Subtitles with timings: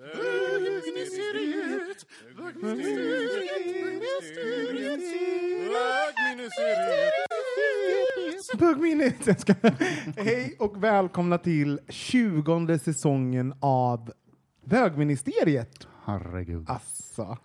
[0.00, 2.06] bögministeriet,
[2.36, 5.00] bögministeriet,
[8.58, 9.76] bögministeriet.
[10.16, 14.12] Hej och välkomna till 20 säsongen av
[14.64, 15.86] Bögministeriet.
[16.04, 16.70] Herregud.
[16.70, 17.38] Asså.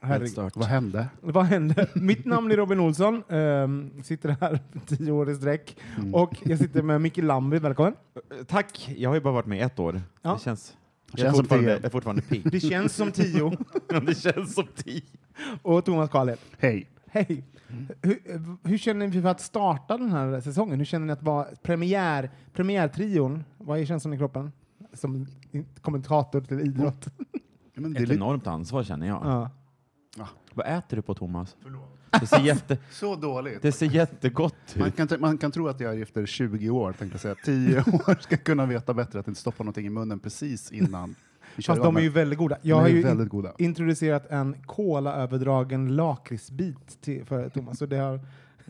[0.00, 0.50] Herregud.
[0.54, 1.08] Vad hände?
[1.20, 1.88] Vad hände?
[1.94, 5.76] Mitt namn är Robin Olsson, ehm, sitter här tio år i sträck.
[5.98, 6.14] Mm.
[6.14, 7.94] Och jag sitter med Micke Lamby, välkommen.
[8.46, 10.02] Tack, jag har ju bara varit med ett år.
[10.22, 10.34] Ja.
[10.34, 10.74] Det känns...
[11.12, 12.50] Det Jag är känns som fortfarande, jag är fortfarande pigg.
[12.52, 13.56] Det känns som tio.
[14.06, 15.02] det känns som tio.
[15.62, 16.38] Och Thomas Karlhed.
[16.58, 16.90] Hej.
[17.06, 17.44] Hej.
[18.02, 18.18] Hur,
[18.68, 20.78] hur känner ni för att starta den här säsongen?
[20.78, 23.44] Hur känner ni att vara premiär, premiärtrion?
[23.58, 24.52] Vad är känslan i kroppen?
[24.92, 25.26] Som
[25.80, 27.08] kommentator till idrott.
[27.74, 29.20] Ja, men det Ett enormt ansvar känner jag.
[29.24, 29.50] Ja.
[30.54, 31.56] Vad äter du på Thomas?
[32.20, 33.62] Det ser, jätte, så dåligt.
[33.62, 34.96] det ser jättegott Man ut.
[34.96, 37.34] kan, man kan tro att jag är efter 20 år, tänkte jag säga.
[37.44, 41.14] 10 år ska kunna veta bättre att inte stoppa någonting i munnen precis innan
[41.66, 42.56] Fast de är ju väldigt goda.
[42.62, 43.52] Jag har ju väldigt goda.
[43.58, 47.78] introducerat en kolaöverdragen lakritsbit till- för Thomas.
[47.78, 48.20] Så det har,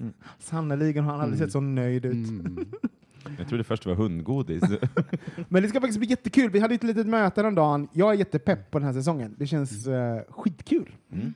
[0.01, 0.13] Mm.
[0.39, 2.29] Sannerligen har han aldrig sett så nöjd ut.
[2.29, 2.67] Mm.
[3.39, 4.63] Jag trodde först det var hundgodis.
[5.49, 6.51] Men det ska faktiskt bli jättekul.
[6.51, 7.89] Vi hade ett litet möte den dagen.
[7.93, 9.35] Jag är jättepepp på den här säsongen.
[9.39, 10.93] Det känns eh, skitkul.
[11.13, 11.35] Mm.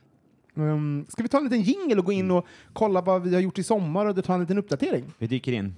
[0.55, 3.41] Um, ska vi ta en liten jingle och gå in och kolla vad vi har
[3.41, 5.03] gjort i sommar och ta en liten uppdatering?
[5.17, 5.75] Vi dyker in.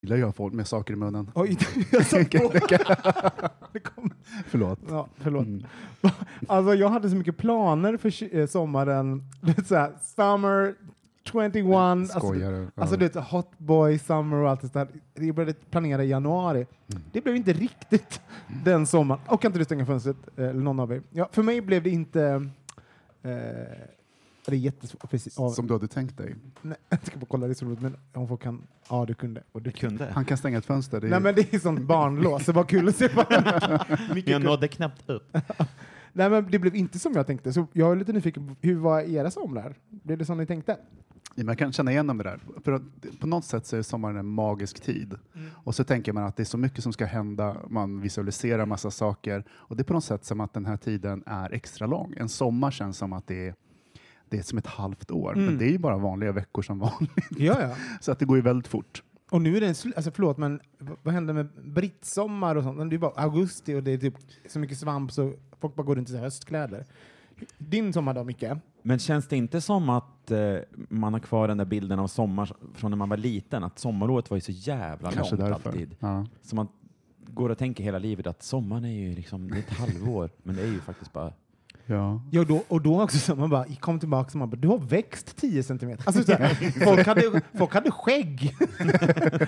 [0.00, 1.30] Gillar jag folk med saker i munnen.
[1.34, 1.58] Oj,
[1.92, 2.52] jag satt på.
[3.72, 4.10] Det kom.
[4.46, 4.78] Förlåt.
[4.88, 5.46] Ja, förlåt.
[5.46, 5.64] Mm.
[6.48, 9.22] Alltså, jag hade så mycket planer för eh, sommaren.
[9.66, 10.74] Så här, summer
[11.32, 11.56] 21.
[11.74, 12.70] Alltså, Skojar.
[12.74, 14.88] Alltså du vet, hot boy summer och allt det där.
[15.14, 16.66] Jag började planera i januari.
[16.88, 17.02] Mm.
[17.12, 18.20] Det blev inte riktigt
[18.64, 19.20] den sommaren.
[19.26, 21.02] Och kan inte du stänga fönstret, eh, eller någon av er?
[21.10, 22.22] Ja, för mig blev det inte...
[23.22, 23.30] Eh,
[24.46, 25.10] det är jättesvårt.
[25.10, 26.34] Precis, av, Som du hade tänkt dig.
[26.62, 28.62] nej, jag ska bara kolla det är så roligt, men om folk kan...
[28.90, 29.42] Ja, du kunde.
[29.52, 30.10] Och du Du kunde.
[30.12, 31.00] Han kan stänga ett fönster.
[31.00, 32.46] Det är, Nej, men det är sånt barnlås.
[32.46, 33.08] Det var kul att se.
[33.08, 33.24] på.
[34.24, 35.36] Jag nådde knappt upp.
[36.12, 37.52] Nej, men det blev inte som jag tänkte.
[37.52, 39.74] Så jag är lite nyfiken på hur var era somrar?
[39.88, 40.76] Blev det som ni tänkte?
[41.44, 42.40] Men jag kan känna igen mig där.
[42.64, 42.82] För
[43.20, 45.14] på något sätt så är sommaren en magisk tid.
[45.54, 48.90] Och så tänker man att det är så mycket som ska hända, man visualiserar massa
[48.90, 49.44] saker.
[49.50, 52.14] Och det är på något sätt som att den här tiden är extra lång.
[52.16, 53.54] En sommar känns som att det är,
[54.28, 55.32] det är som ett halvt år.
[55.32, 55.46] Mm.
[55.46, 57.26] Men det är ju bara vanliga veckor som vanligt.
[57.30, 57.76] Ja, ja.
[58.00, 59.02] Så att det går ju väldigt fort.
[59.30, 60.60] Och nu är det en alltså förlåt, men
[61.02, 62.90] vad hände med brittsommar och sånt?
[62.90, 64.14] Det är bara augusti och det är typ
[64.48, 66.86] så mycket svamp så folk bara går runt i höstkläder.
[67.58, 68.44] Din sommar då, Micke?
[68.82, 70.56] Men känns det inte som att eh,
[70.88, 73.64] man har kvar den där bilden av sommar från när man var liten?
[73.64, 75.70] Att sommarlovet var ju så jävla Kanske långt därför.
[75.70, 75.96] alltid.
[76.00, 76.26] Ja.
[76.42, 76.68] Så man
[77.26, 80.56] går och tänker hela livet att sommaren är ju liksom, det är ett halvår, men
[80.56, 81.32] det är ju faktiskt bara
[81.90, 82.20] Ja.
[82.30, 84.78] Ja, då, och då också så man bara kom tillbaka och man bara, du har
[84.78, 86.02] växt 10 centimeter.
[86.06, 86.54] Alltså, så här,
[86.84, 88.56] folk, hade, folk hade skägg.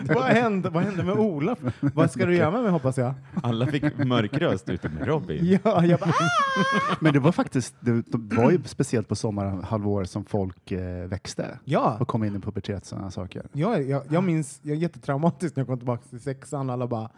[0.14, 1.58] vad, hände, vad hände med Olof?
[1.80, 3.14] Vad ska du göra med mig hoppas jag?
[3.42, 5.58] Alla fick mörk röst utom Robin.
[5.64, 10.04] Ja, jag bara, "Ah!" Men det var faktiskt, det, det var ju speciellt på sommarhalvår
[10.04, 11.96] som folk eh, växte ja.
[12.00, 13.46] och kom in i pubertet och sådana saker.
[13.52, 16.70] Jag, jag, jag minns, jag är jättetraumatiskt när jag kom tillbaka till sexan.
[16.70, 17.10] Alla bara,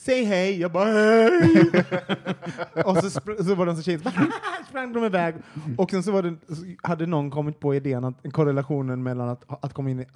[0.00, 0.60] säg hej.
[0.60, 1.70] Jag bara, hej.
[2.84, 4.26] och så, så var det en sån tjej som bara,
[4.68, 5.34] sprang de iväg.
[5.78, 9.64] Och sen så, var det, så hade någon kommit på idén, att, korrelationen mellan att,
[9.64, 10.06] att komma in i,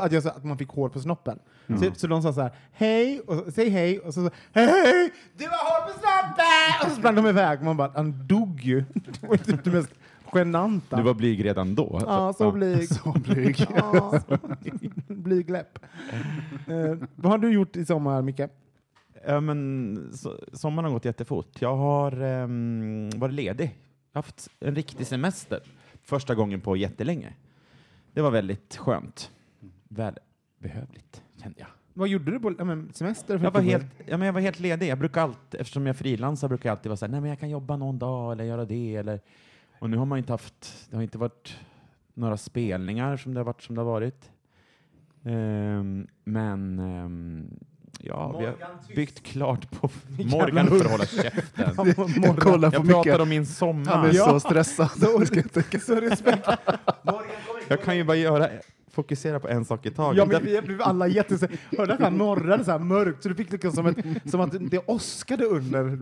[0.00, 1.38] att, jag, att man fick hår på snoppen.
[1.68, 5.12] Så, så de sa så här, hej, och så, säg hej, och så, så hej,
[5.36, 6.86] du har hår på snoppen!
[6.86, 7.62] Och så sprang de iväg.
[7.62, 8.84] Man bara, han dog ju.
[8.94, 9.90] Det var typ det mest
[10.32, 10.96] genanta.
[10.96, 12.00] Du var blyg redan då?
[12.06, 12.88] Ja, så blyg.
[12.94, 13.66] Så blyg.
[13.76, 14.20] Ja,
[15.06, 15.78] blygläpp.
[16.66, 18.40] Eh, vad har du gjort i sommar, Micke?
[19.26, 21.62] Ja, men so sommaren har gått jättefort.
[21.62, 23.78] Jag har um, varit ledig.
[24.12, 25.60] haft en riktig semester.
[26.02, 27.34] Första gången på jättelänge.
[28.12, 29.30] Det var väldigt skönt.
[29.88, 31.68] Välbehövligt, kände jag.
[31.94, 33.40] Vad gjorde du på ja, men semester?
[33.42, 34.88] Jag var, helt, ja, men jag var helt ledig.
[34.88, 37.38] Jag brukar alltid, eftersom jag frilansar brukar jag alltid vara så här, nej men jag
[37.40, 38.96] kan jobba någon dag eller göra det.
[38.96, 39.20] Eller,
[39.78, 41.58] och nu har man inte haft, det har inte varit
[42.14, 44.30] några spelningar som det har varit som det har varit.
[45.24, 47.58] Ehm, men ehm,
[48.02, 48.54] ja, vi har
[48.96, 49.90] byggt klart på
[50.24, 51.42] Morgan får hålla käften.
[52.22, 53.02] Jag kollar på Jag mycket.
[53.02, 54.08] pratar om min Han sommar.
[54.08, 54.24] är Ja.
[54.26, 54.90] så stressad.
[55.00, 55.26] Så,
[55.86, 56.48] så respekt.
[57.68, 58.48] Jag kan ju bara göra,
[58.92, 60.18] fokusera på en sak i taget.
[60.18, 61.44] Ja, men vi blev alla jättes...
[61.78, 63.96] Hörde att han morrade så här mörkt, så du fick liksom som, ett,
[64.30, 65.82] som att det åskade under.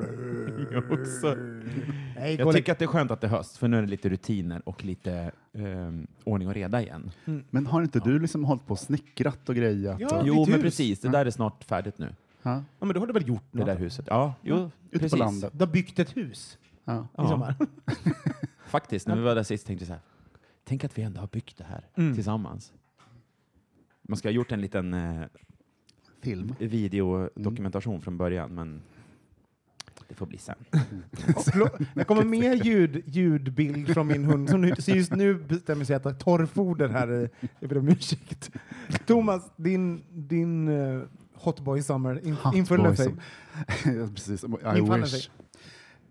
[2.17, 3.89] Nej, Jag tycker att det är skönt att det är höst, för nu är det
[3.89, 7.11] lite rutiner och lite ehm, ordning och reda igen.
[7.51, 10.01] Men har inte du liksom hållit på och snickrat och grejat?
[10.01, 10.21] Ja.
[10.21, 11.01] och, Jo, men precis.
[11.01, 12.15] Det där är snart färdigt nu.
[12.43, 13.67] ja, Ja, men då har du väl gjort Det något?
[13.67, 14.07] där huset.
[14.09, 14.57] Ja, jo,
[14.91, 15.11] ute precis.
[15.13, 15.51] på landet.
[15.55, 17.01] Du har byggt ett hus Ja.
[17.03, 17.29] i Ja.
[17.29, 17.55] sommar.
[18.67, 20.03] Faktiskt, när vi var där sist tänkte jag så här,
[20.65, 22.15] tänk att vi ändå har byggt det här Mm.
[22.15, 22.73] tillsammans.
[24.11, 25.23] Man ska ha gjort en liten eh,
[26.23, 26.55] Film.
[26.59, 28.81] videodokumentation från början, men
[30.09, 30.55] det får bli sen.
[31.53, 35.85] Förlåt, Det kommer mer ljud, ljudbild från min hund som nu, så just nu bestämmer
[35.85, 37.31] sig att äta torrfoder här.
[37.61, 38.51] Jag ber om ursäkt.
[39.07, 41.03] Thomas, din, din uh,
[41.35, 43.07] hotboy summer in, Hot infuller boy sig.
[43.07, 43.19] som-
[44.01, 44.45] Ja, Precis.
[44.45, 45.11] I Infann wish.
[45.11, 45.23] sig.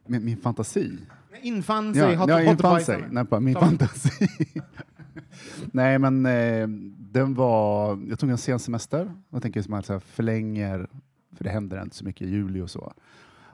[0.07, 0.97] Min, min fantasi.
[1.41, 2.01] Infann sig.
[2.13, 2.95] Ja, hot, ja, hotboy infann sig.
[2.95, 3.09] summer.
[3.11, 3.59] Nej, bara min Ja.
[3.59, 4.27] fantasi.
[5.71, 6.67] Nej, men eh,
[7.11, 7.99] den var...
[8.09, 9.13] Jag tog en sen semester.
[9.29, 10.89] Jag tänker som att här förlänger,
[11.35, 12.93] för det händer inte så mycket i juli och så.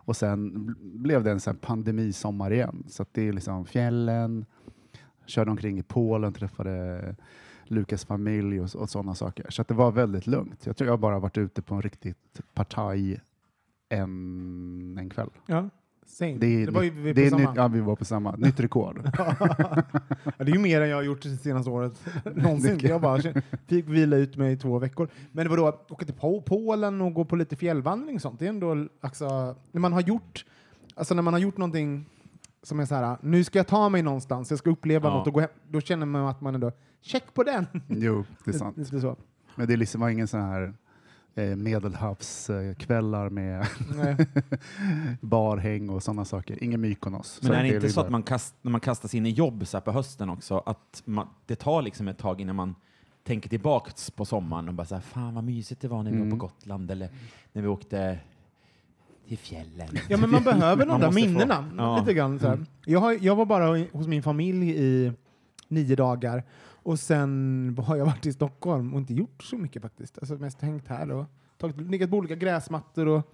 [0.05, 2.83] Och sen blev det en så här pandemisommar igen.
[2.87, 4.45] Så att det är liksom fjällen,
[5.25, 7.15] körde omkring i Polen, träffade
[7.63, 9.45] Lukas familj och, och sådana saker.
[9.49, 10.65] Så att det var väldigt lugnt.
[10.65, 13.21] Jag tror jag bara varit ute på en riktigt partaj
[13.89, 15.29] en, en kväll.
[15.45, 15.69] Ja,
[16.05, 16.37] same.
[16.37, 17.49] Det, är det var ju vi det på är samma.
[17.49, 18.35] nytt, ja, vi var på samma.
[18.35, 19.01] Nytt rekord.
[19.17, 19.83] ja,
[20.37, 22.05] det är ju mer än jag har gjort det senaste året
[22.35, 22.79] någonsin.
[22.83, 23.21] Jag bara
[23.67, 25.09] fick vila ut mig i två veckor.
[25.31, 28.49] Men vadå, åka till Po- Polen och gå på lite fjällvandring och sånt, det är
[28.49, 30.45] ändå, alltså, när man har gjort,
[30.95, 32.05] alltså när man har gjort någonting
[32.63, 35.13] som är så här, nu ska jag ta mig någonstans, jag ska uppleva Ja.
[35.17, 37.65] något och gå hem, då känner man att man ändå, check på den!
[37.87, 38.77] Jo, det är sant.
[38.77, 39.15] Lite så.
[39.55, 40.73] Men det liksom var ingen sån här
[41.35, 43.67] medelhavskvällar med
[45.21, 46.63] barhäng och sådana saker.
[46.63, 47.39] Ingen Mykonos.
[47.41, 49.67] Men är det är inte så att man kast, när man kastas in i jobb
[49.67, 52.75] så här på hösten också, att man, det tar liksom ett tag innan man
[53.23, 56.17] tänker tillbaks på sommaren och bara så här, fan vad mysigt det var när vi
[56.17, 56.39] var Mm.
[56.39, 57.09] på Gotland eller
[57.53, 58.19] när vi åkte
[59.27, 59.87] till fjällen.
[60.09, 61.69] Ja, men man behöver de där få- minnena.
[61.77, 61.99] Ja.
[61.99, 62.65] Lite grann, så här.
[62.85, 65.11] Jag, har, jag var bara hos min familj i
[65.67, 66.43] nio dagar
[66.85, 70.17] och sen har jag varit i Stockholm och inte gjort så mycket faktiskt.
[70.19, 71.25] Alltså mest hängt här och
[71.57, 73.33] tagit, legat på olika gräsmattor och,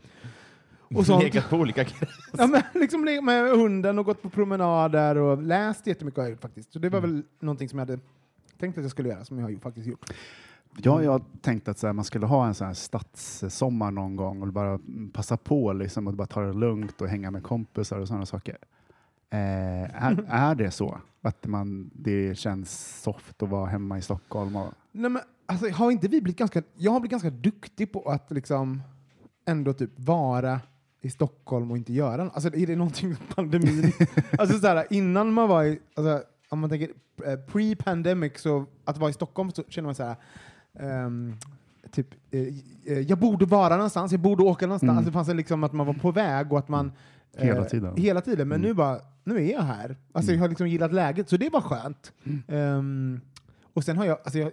[0.96, 1.24] och sånt.
[1.24, 2.10] Legat på olika grejer.
[2.38, 6.32] Ja, men liksom legat med hunden och gått på promenader och läst jättemycket har jag
[6.32, 6.74] gjort faktiskt.
[6.74, 7.12] Så det var Mm.
[7.12, 8.00] väl någonting som jag hade
[8.60, 10.10] tänkt att jag skulle göra, som jag har faktiskt gjort.
[10.78, 14.42] Ja, jag tänkte att så här, man skulle ha en sån här stadssommar någon gång
[14.42, 14.80] och bara
[15.14, 18.58] passa på liksom, och bara ta det lugnt och hänga med kompisar och sådana saker.
[19.34, 21.02] Eh, är, är det så?
[21.22, 24.56] Att man, det känns soft att vara hemma i Stockholm?
[24.56, 28.02] Och, Nej, men, alltså, har inte vi blivit ganska, jag har blivit ganska duktig på
[28.10, 28.82] att liksom
[29.46, 30.60] ändå typ vara
[31.02, 32.34] i Stockholm och inte göra något.
[32.34, 33.92] Alltså, är det någonting med pandemin?
[34.38, 36.90] alltså, såhär, innan man var i, alltså, om man tänker
[37.26, 40.16] eh, pre-pandemic, så att vara i Stockholm så känner man så här.
[40.80, 41.36] ehm,
[41.92, 42.42] typ, eh,
[42.86, 44.92] eh, jag borde vara någonstans, jag borde åka någonstans.
[44.92, 45.06] Mm.
[45.06, 46.92] Det fanns liksom att man var på väg och att man
[47.38, 47.98] Hela tiden.
[47.98, 48.68] Hela tiden, men Mm.
[48.68, 49.96] nu bara, nu är jag här.
[50.12, 52.14] Alltså, Jag har liksom gillat läget, så det var skönt.
[52.48, 53.22] Ehm,
[53.74, 54.52] och sen har jag, alltså jag,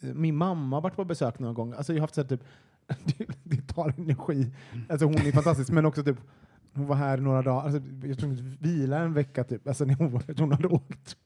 [0.00, 1.76] min mamma har varit på besök några gånger.
[1.76, 2.42] Alltså jag har haft så här, typ,
[3.44, 4.50] det, tar energi.
[4.88, 6.16] Alltså hon är fantastisk, men också typ,
[6.74, 7.62] hon var här några dagar.
[7.64, 11.16] Alltså, jag tror hon vila en vecka typ, alltså när hon, var- hon hade åkt.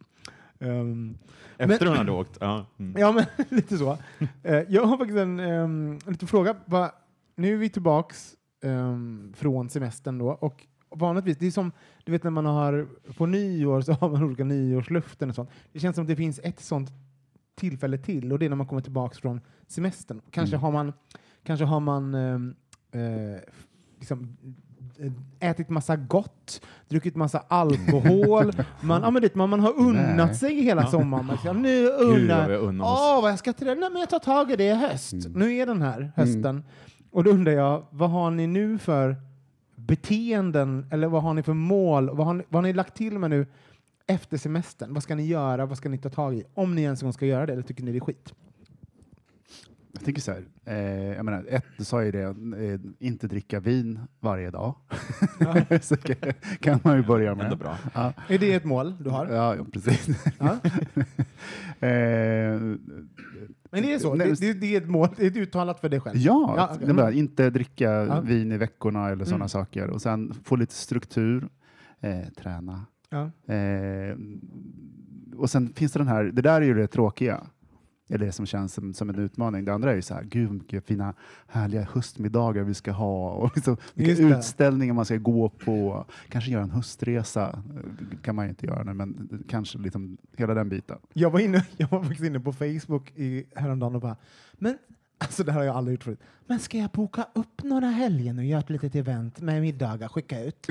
[0.58, 1.18] Ehm,
[1.58, 2.38] Efter hon hade åkt.
[2.40, 2.66] Ja.
[2.78, 3.00] Mm.
[3.00, 3.24] Ja, men
[3.56, 3.98] lite så.
[4.42, 6.56] Eh, jag har faktiskt en, um, en liten fråga.
[6.66, 6.92] Va,
[7.36, 8.34] nu är vi tillbaks
[8.64, 11.72] ehm, från semestern då och vanligtvis, det är som
[12.04, 12.86] du vet när man har
[13.16, 15.50] på nyår så har man olika nyårslöften och sånt.
[15.72, 16.90] Det känns som att det finns ett sånt
[17.56, 20.20] tillfälle till och det är när man kommer tillbaks från semestern.
[20.30, 20.62] Kanske Mm.
[20.64, 20.92] har man,
[21.44, 22.54] kanske har man ehm,
[22.92, 23.40] eh,
[23.98, 24.36] liksom,
[24.98, 28.52] eh, ätit massa gott, druckit massa alkohol.
[28.80, 30.34] man, ja, men det, man, man har unnat Nej.
[30.34, 31.26] sig hela sommaren.
[31.26, 32.50] Man, säger, nu unnar.
[32.80, 33.74] Åh, vad jag ska till det?
[33.74, 35.12] Nej, men jag tar tag i det i höst.
[35.12, 35.32] Mm.
[35.32, 36.64] Nu är den här hösten.
[37.10, 39.16] Och då undrar jag, vad har ni nu för
[39.86, 42.10] beteenden, eller vad har ni för mål?
[42.16, 43.46] Vad har ni, vad har ni lagt till med nu
[44.06, 44.94] efter semestern?
[44.94, 45.66] Vad ska ni göra?
[45.66, 46.44] Vad ska ni ta tag i?
[46.54, 48.34] Om ni ens en gång ska göra det, eller tycker ni det är skit?
[49.96, 53.60] Jag tänker så här, eh, jag menar, ett, du sa ju det, eh, inte dricka
[53.60, 54.74] vin varje dag.
[55.82, 57.44] så kan- kan man ju börja med.
[57.44, 57.78] Ändå bra.
[57.94, 59.26] Ja, Är det ett mål du har?
[59.26, 60.08] ja, ja, precis.
[60.38, 60.46] Ja.
[61.88, 62.60] eh,
[63.70, 64.14] Men det är så?
[64.14, 66.16] Nej, Det, det, det är ett mål, det är uttalat för dig själv?
[66.18, 68.20] Ja, Ja, det bara, inte dricka Ja.
[68.20, 69.48] vin i veckorna eller sådana Mm.
[69.48, 69.90] saker.
[69.90, 71.48] Och sen få lite struktur,
[72.00, 72.86] eh, träna.
[73.10, 73.54] Ja.
[73.54, 74.16] Eh,
[75.36, 77.40] och sen finns det den här, det där är ju det tråkiga.
[78.08, 79.64] Eller det som känns som, som en utmaning.
[79.64, 81.14] Det andra är ju så här, gud vilka fina
[81.48, 84.38] härliga höstmiddagar vi ska ha och liksom, vilka Just det.
[84.38, 86.06] utställningar man ska gå på.
[86.28, 87.62] Kanske göra en höstresa.
[88.10, 90.98] Det kan man ju inte göra nu, men kanske liksom hela den biten.
[91.12, 94.16] Jag var, inne, jag var faktiskt inne på Facebook i, häromdagen och bara,
[94.52, 94.78] men
[95.18, 96.20] alltså det här har jag aldrig gjort förut.
[96.46, 100.44] Men ska jag boka upp några helgen och göra ett litet event med middagar, skicka
[100.44, 100.66] ut?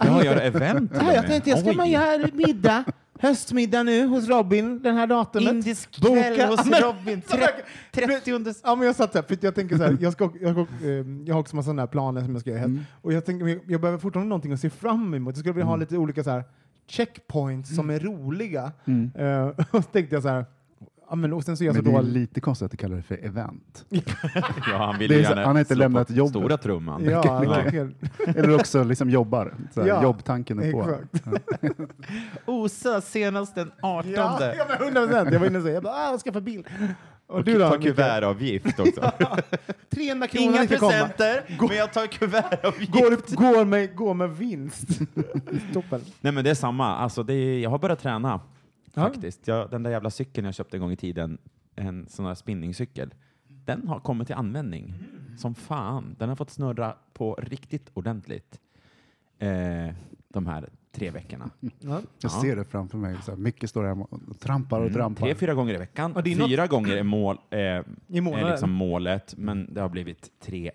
[0.00, 2.84] Ja, göra event Ja, jag tänkte jag ska man göra middag,
[3.18, 5.52] höstmiddag nu hos Robin den här datumet.
[5.52, 7.20] Indisk Boka- kväll hos Ja, men- Robin.
[7.22, 8.54] Tre- 30 under...
[8.64, 10.90] Ja, men jag satt för jag tänker så här, jag, ska, jag, ska, eh,
[11.24, 12.60] jag har också massa sådana här planer som jag ska göra.
[12.62, 12.80] Mm.
[13.02, 15.34] Och jag tänker, jag, behöver fortfarande någonting att se fram emot.
[15.36, 16.44] Jag skulle vilja ha lite olika så här,
[16.88, 18.72] checkpoints som är roliga.
[18.84, 19.10] Mm.
[19.14, 20.44] Eh, och så tänkte jag så här,
[21.14, 22.12] ja, men, och sen så är jag Men så det är dålig.
[22.12, 23.84] lite konstigt att du kallar det för event.
[23.88, 24.00] Ja,
[24.78, 26.30] han vill Det är gärna han har inte slå lämnat på jobbet.
[26.30, 27.04] stora trumman.
[27.04, 27.42] Ja.
[28.26, 29.54] Eller också liksom jobbar.
[29.74, 30.96] Så här, Ja, jobbtanken är på.
[32.52, 34.12] Osa senast den 18.
[34.12, 35.32] Ja, ja, men 100 procent.
[35.32, 36.66] Jag var inne och sa, jag bara, ah, jag skaffa bil.
[37.26, 37.58] Och, Och du då?
[37.58, 37.94] ta Mikael?
[37.94, 39.12] kuvertavgift också.
[39.94, 42.92] 300 kronor Inga presenter, men jag tar kuvertavgift.
[42.92, 44.88] Går, går, med, går med vinst.
[45.72, 46.00] Toppen.
[46.20, 48.40] Nej men det är samma, alltså det är, jag har börjat träna Ja.
[49.02, 49.48] Faktiskt.
[49.48, 51.38] Jag, den där jävla cykeln jag köpte en gång i tiden,
[51.76, 53.14] en sån där spinningcykel,
[53.48, 54.94] den har kommit till användning
[55.38, 56.16] som fan.
[56.18, 58.60] Den har fått snurra på riktigt ordentligt
[59.38, 59.94] eh,
[60.28, 61.50] de här tre veckorna.
[61.60, 61.70] Ja.
[61.80, 62.28] Jag Ja.
[62.28, 63.16] ser det framför mig.
[63.24, 65.22] Så här, mycket står hemma och trampar och Mm, trampar.
[65.26, 66.22] tre, fyra gånger i veckan.
[66.24, 67.82] Fyra gånger är, mål, eh, I
[68.18, 70.70] är liksom målet, men det har blivit tre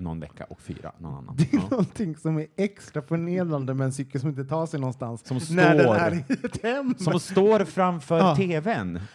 [0.00, 1.36] någon vecka och fyra någon annan.
[1.38, 1.68] Det är Ja.
[1.70, 5.26] någonting som är extra förnedrande med en cykel som inte tar sig någonstans.
[5.26, 6.94] Som när den står- är i ett hem.
[6.98, 8.36] Som står framför Ja.
[8.36, 9.00] tvn.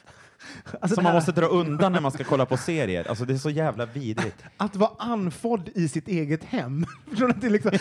[0.81, 3.09] Alltså som det man måste dra undan när man ska kolla på serier.
[3.09, 4.43] Alltså det är så jävla vidrigt.
[4.57, 6.85] Att vara anfodd i sitt eget hem.
[7.41, 7.71] Det liksom,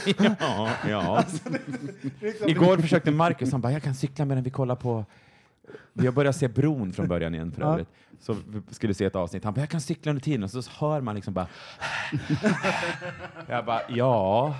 [0.41, 1.25] Ja, ja.
[1.45, 5.05] det är liksom, Igår försökte Marcus, han bara, jag kan cykla medan vi kollar på...
[5.93, 7.89] Vi har börjat se Bron från början igen för övrigt.
[8.21, 8.37] Så
[8.71, 9.45] skulle se ett avsnitt.
[9.45, 10.43] Han bara, jag kan cykla under tiden.
[10.43, 11.47] Och så hör man liksom bara...
[13.49, 14.57] Jag bara, ja...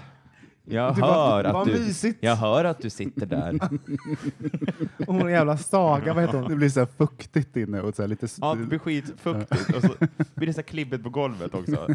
[0.71, 2.19] Jag Du bara, hör, vad att du, mysigt.
[2.21, 3.59] jag hör att du sitter där.
[5.07, 6.49] Och hon jävla Saga, vad heter hon?
[6.51, 8.27] Det blir så här fuktigt inne och så här lite...
[8.41, 9.75] Ja, det blir skitfuktigt.
[9.77, 9.89] Och så
[10.35, 11.89] blir det så här klibbigt på golvet också.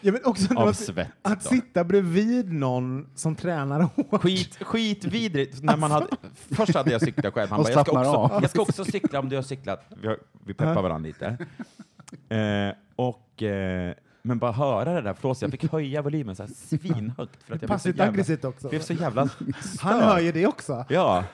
[0.00, 1.08] Ja, men också Av man- svett.
[1.22, 1.48] Att då.
[1.48, 4.22] sitta bredvid någon som tränar hårt.
[4.22, 5.62] Skit, skitvidrigt.
[5.62, 6.06] När man hade,
[6.50, 7.50] först hade jag cyklat själv.
[7.50, 9.84] Han bara, jag ska, också, jag ska också cykla om du har cyklat.
[10.00, 11.26] Vi, har, vi peppar varandra lite.
[12.28, 13.94] Eh, och, eh,
[14.28, 15.42] men bara höra det där flåset.
[15.52, 17.42] Jag fick höja volymen så här svinhögt.
[17.44, 18.68] För att jag Passivt aggressivt också.
[18.68, 19.28] blev så jävla
[19.80, 20.84] Han hör ju det också.
[20.88, 21.24] Ja.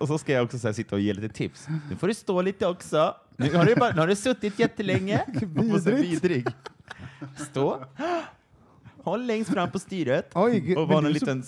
[0.00, 1.66] Och så- ska jag också så här sitta och ge lite tips.
[1.90, 3.14] Nu får du stå lite också.
[3.36, 5.24] Nu har du, bara, nu har du suttit jättelänge.
[5.74, 6.24] Och så Vidrigt.
[6.24, 6.46] vidrig.
[7.50, 7.84] Stå.
[9.02, 10.30] Håll längst fram på styret.
[10.34, 11.42] Oj, och var en är så- liten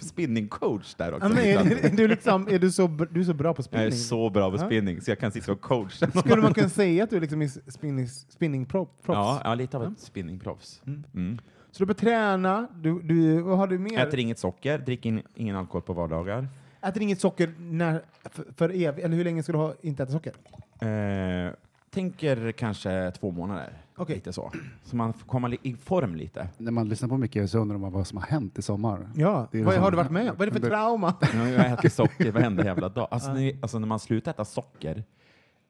[0.00, 1.28] spinningcoach där också.
[1.28, 3.64] Ja, men är, är, du liksom, är du, så, du är så bra på jag
[3.64, 3.86] spinning?
[3.86, 4.66] är så bra på Ja.
[4.66, 6.10] spinning så jag kan sitta och coacha.
[6.10, 9.16] Skulle man kunna säga att du liksom är spinning, spinning pro, proffs?
[9.16, 10.82] Ja, ja, lite av ett spinningproffs.
[11.14, 11.38] Mm.
[11.70, 14.06] Så du börjar träna, du, du, vad har du mer?
[14.06, 16.48] Äter inget socker, dricker in, ingen alkohol på vardagar.
[16.82, 20.12] Äter inget socker när, för, för evigt, eller hur länge ska du ha, inte äta
[20.12, 20.32] socker?
[20.80, 21.52] Eh,
[21.90, 23.72] tänker kanske två månader.
[24.00, 24.14] Okej.
[24.14, 24.52] Lite så.
[24.84, 26.48] Så man får komma i form lite.
[26.58, 29.10] När man lyssnar på mycket så undrar man vad som har hänt i sommar.
[29.16, 30.36] Ja, Det är vad liksom- har du varit med om?
[30.38, 31.14] Vad är det för trauma?
[31.34, 33.08] Jag ätit socker varenda jävla dag.
[33.10, 35.04] Alltså, när, alltså när man slutar äta socker,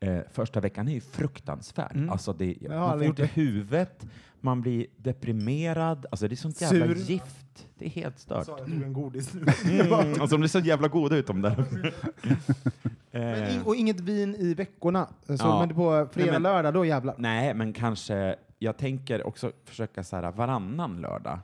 [0.01, 1.97] eh, första veckan är ju fruktansvärd.
[1.97, 2.11] Mm.
[2.11, 4.07] Alltså det, har man får ont i huvudet,
[4.41, 6.95] man blir deprimerad, alltså det är sånt jävla Sur.
[6.97, 7.67] gift.
[7.79, 8.47] Det är helt stört.
[8.47, 9.35] Så, jag tog en godis.
[9.35, 11.65] Mm, alltså de är så jävla goda ut de där.
[13.13, 15.09] Men eh, in, och inget vin i veckorna.
[15.27, 15.67] Så, Ja.
[15.67, 17.15] Men på fredag, men- lördag, då jävlar.
[17.19, 21.39] nej, men kanske, jag tänker också försöka så här varannan lördag.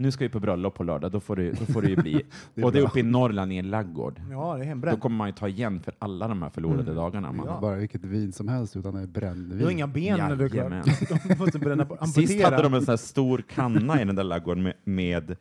[0.00, 2.22] Nu ska vi på bröllop på lördag, då får det, då får det ju bli.
[2.54, 4.20] Det och det är uppe i Norrland i en laggård.
[4.30, 6.94] Ja, det är Då kommer man ju ta igen för alla de här förlorade Mm.
[6.94, 7.32] dagarna.
[7.32, 7.58] Man Ja.
[7.60, 9.64] Bara vilket vin som helst utan det är Du brännvin.
[9.64, 10.58] har inga ben när du är klar.
[10.62, 10.84] Jajamän.
[11.28, 12.26] De måste bränna på, amputera.
[12.26, 15.36] Sist hade de en sån här stor kanna i den där ladugården med, med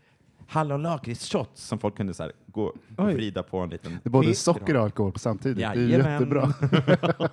[0.48, 2.63] hallon lakrits-shots som folk kunde så här gå
[2.98, 3.92] och vrida på en liten...
[4.04, 5.58] Det är både socker och alkohol på samtidigt.
[5.58, 6.12] Det är Jajamän.
[6.12, 6.42] jättebra.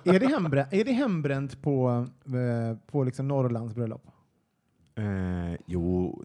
[0.03, 4.01] är, det hembränt, är det hembränt på, eh, på liksom Norrlands bröllop?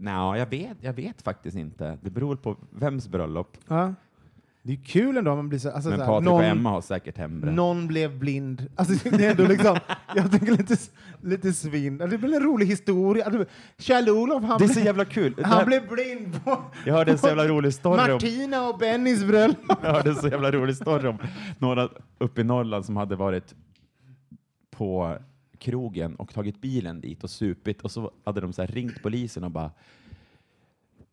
[0.03, 1.99] Nej, jag, vet, jag vet faktiskt inte.
[2.03, 3.57] Det beror på vems bröllop.
[3.69, 3.95] Ja.
[4.65, 6.71] Det är kul ändå man blir så, alltså, Men så här, Patrik någon, och Emma
[6.71, 7.57] har säkert hembränt.
[7.57, 8.69] någon blev blind.
[8.77, 9.77] Alltså, det är ändå liksom,
[10.15, 10.77] jag tänker lite,
[11.21, 11.99] lite svinn.
[11.99, 13.25] Det blir en rolig historia.
[13.25, 13.45] Alltså,
[13.79, 15.35] Kjell-Olof, han, Det är så jävla kul.
[15.43, 19.25] Han här- blev blind på Jag hörde en så jävla rolig story Martina och Bennys
[19.25, 19.59] bröllop.
[19.83, 21.19] Jag hörde en så jävla rolig story om
[21.59, 23.55] några uppe i Norrland som hade varit
[24.71, 25.17] på
[25.63, 29.45] krogen och tagit bilen dit och supit och så hade de så här ringt polisen
[29.45, 29.71] och bara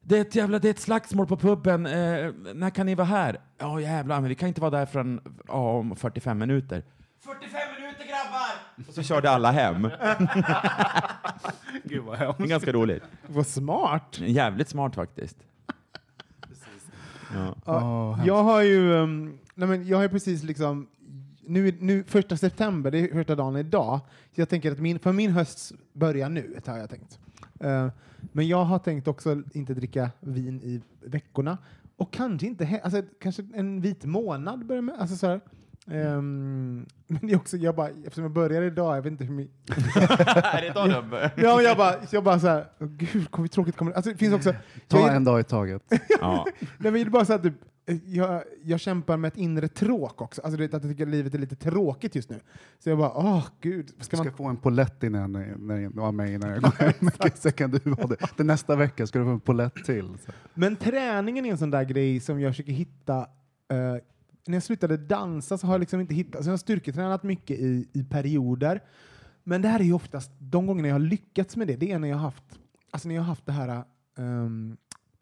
[0.02, 1.86] det är ett jävla det är ett slagsmål på puben.
[1.86, 3.40] Eh, när kan ni vara här?
[3.58, 6.84] Ja jävlar, men vi kan inte vara där förrän ja, om 45 minuter.
[7.20, 8.88] 45 minuter grabbar!
[8.88, 9.90] Och så körde alla hem.
[11.84, 12.50] Gud vad Det är hemskt.
[12.50, 13.04] ganska roligt.
[13.28, 14.20] Vad smart.
[14.20, 15.38] Jävligt smart faktiskt.
[17.34, 17.56] Ja.
[17.66, 20.88] Ja, jag har ju, um, nej men jag har precis liksom,
[21.50, 24.00] nu, nu första september, det är första dagen idag,
[24.36, 27.20] så jag tänker att min, för min höst börjar nu, har jag tänkt.
[27.60, 27.88] Eh,
[28.32, 31.58] men jag har tänkt också inte dricka vin i veckorna,
[31.98, 35.42] och kanske inte, alltså kanske en vit månad börjar med, alltså så här.
[35.92, 39.34] Ehm, men det är också, jag bara, eftersom jag börjar idag, jag vet inte hur
[39.34, 41.32] mycket, är det börjar?
[41.36, 44.34] ja, men jag bara, jag bara så här, gud, kommer tråkigt kommer alltså det finns
[44.34, 44.54] också,
[44.88, 45.84] Ta en dag i taget.
[46.22, 46.46] Ja.
[46.60, 47.54] Nej, men det är bara så att typ,
[48.06, 50.42] jag, jag kämpar med ett inre tråk också.
[50.42, 52.40] Alltså, att jag tycker att livet är lite tråkigt just nu.
[52.80, 53.90] Så jag bara, åh gud.
[53.90, 54.34] Ska Du ska man...
[54.34, 57.32] få en polett innan när jag, av mig när jag går hem.
[57.36, 58.16] Sen kan du ha det.
[58.36, 60.18] Till nästa vecka ska du få en polett till.
[60.26, 60.32] Så.
[60.54, 63.18] Men träningen är en sån där grej som jag försöker hitta.
[63.72, 63.96] eh,
[64.48, 67.60] när jag slutade dansa så har jag liksom inte hittat, så jag har styrketränat mycket
[67.60, 68.84] i, i perioder.
[69.44, 72.00] Men det här är ju oftast, de gångerna jag har lyckats med det, det är
[72.00, 72.44] när jag har haft,
[72.92, 73.84] alltså när jag har haft det här
[74.18, 74.78] ehm,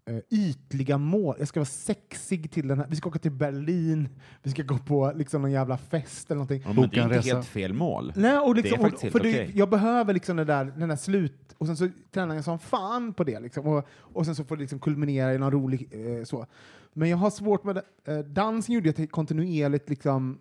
[0.08, 1.36] eh, ytliga mål.
[1.40, 4.10] Jag ska vara sexig till den här, vi ska åka till Berlin,
[4.44, 6.62] vi ska gå på liksom någon jävla fest eller någonting.
[6.66, 7.36] Ja, men det är inte resa.
[7.36, 8.14] helt fel mål.
[8.16, 10.96] Nej, och Det liksom, och, helt för det, jag behöver liksom det där, den där
[10.96, 13.40] slut, och sen så tränar jag som fan på det.
[13.40, 16.46] Liksom, och, och sen så får det liksom kulminera i någon rolig eh, så.
[16.94, 18.14] Men jag har svårt med det.
[18.14, 20.40] Eh, dansen gjorde jag kontinuerligt liksom,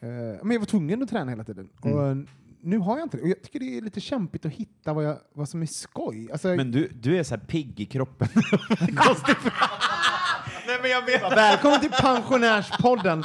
[0.00, 0.08] eh,
[0.42, 1.68] men jag var tvungen att träna hela tiden.
[1.84, 1.96] Mm.
[1.98, 2.26] Och,
[2.60, 3.22] nu har jag inte det.
[3.22, 6.32] Och jag tycker det är lite kämpigt att hitta vad, jag, vad som är skoj.
[6.32, 8.28] Alltså, Men du, du är så här pigg i kroppen.
[8.96, 9.36] Konstigt.
[10.66, 13.24] Nej men jag menar, Välkommen till pensionärspodden!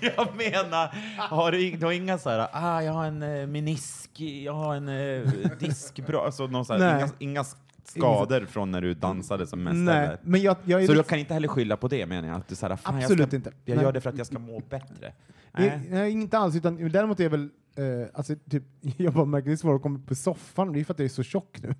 [0.00, 4.20] jag menar, har du, du har inga så här, ah jag har en eh, menisk,
[4.20, 6.94] jag har en eh, diskbra, alltså någon så här, Nej.
[7.02, 7.44] inga, inga
[7.84, 10.18] skador från när du dansade som mest Nej, eller?
[10.22, 12.36] men jag, jag är Så du kan inte heller skylla på det menar jag?
[12.36, 13.52] Att du så här, fan, Absolut jag ska, inte.
[13.64, 13.84] Jag Nej.
[13.84, 15.12] gör det för att jag ska må bättre.
[15.52, 15.80] Nej.
[15.90, 16.56] nej, inte alls.
[16.56, 17.48] Utan, däremot är jag väl...
[17.78, 18.62] Eh, alltså, typ,
[18.96, 20.72] jag bara märker det är svårt att komma upp på soffan.
[20.72, 21.74] Det är för att jag är så tjock nu.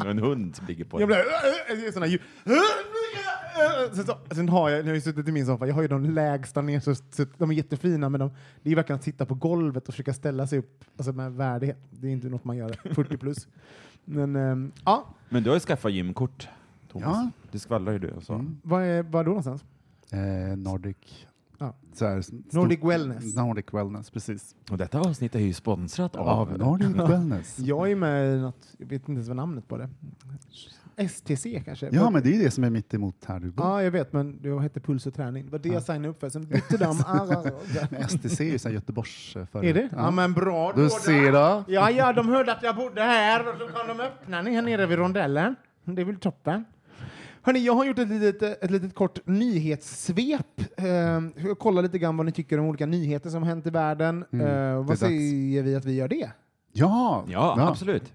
[0.06, 1.18] En hund ligger på Jag blir...
[1.68, 2.20] Jag gör såna ljud.
[3.92, 6.04] Sen, så, sen har jag, när jag suttit i min soffa, jag har ju de
[6.04, 8.30] lägsta ner, så, så de är jättefina, men de,
[8.62, 11.78] det är verkligen att sitta på golvet och försöka ställa sig upp alltså med värdighet.
[11.90, 13.48] Det är inte något man gör 40 plus.
[14.04, 16.48] Men ehm, ja, Men du har ju skaffat gymkort,
[16.92, 17.06] Thomas.
[17.06, 17.30] Ja.
[17.52, 18.34] Det skvallrar ju du och så.
[18.34, 18.60] Mm.
[18.62, 19.64] vad är var då någonstans?
[20.12, 21.26] Eh, Nordic.
[21.60, 21.74] Ja.
[21.92, 23.34] Så här, Nordic Wellness.
[23.36, 24.54] Nordic Wellness, precis.
[24.70, 26.28] Och detta avsnitt är ju sponsrat av...
[26.28, 27.58] Av Nordic Wellness.
[27.58, 29.88] Jag är med i något, jag vet inte ens vad namnet på det.
[31.08, 31.88] STC kanske?
[31.92, 33.66] Ja, men det är ju det som är mitt emot här du bor.
[33.66, 35.44] Ja, jag vet, men det hette Puls och träning.
[35.44, 36.28] Det var det jag signade upp för.
[36.28, 36.96] Sen bytte de.
[37.90, 39.88] Men STC är ju så här Göteborgs eh, är det?
[39.92, 40.10] Ja, Ja.
[40.10, 40.72] men bra.
[40.72, 40.88] Du då.
[40.90, 41.64] ser då.
[41.68, 44.62] Ja, ja, de hörde att jag bodde här och så kan de öppna ni här
[44.62, 45.56] nere vid rondellen.
[45.84, 46.64] Det är väl toppen.
[47.42, 50.60] Hörni, jag har gjort ett litet, ett litet kort nyhetssvep.
[51.36, 54.24] Jag kollar lite grann vad ni tycker om olika nyheter som hänt i världen.
[54.32, 55.00] Mm, Eh, vad dags.
[55.00, 56.30] säger vi att vi gör det?
[56.72, 58.12] Ja, Ja, absolut.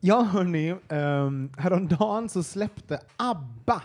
[0.00, 0.72] Ja, hörni.
[0.88, 3.82] Um, häromdagen så släppte ABBA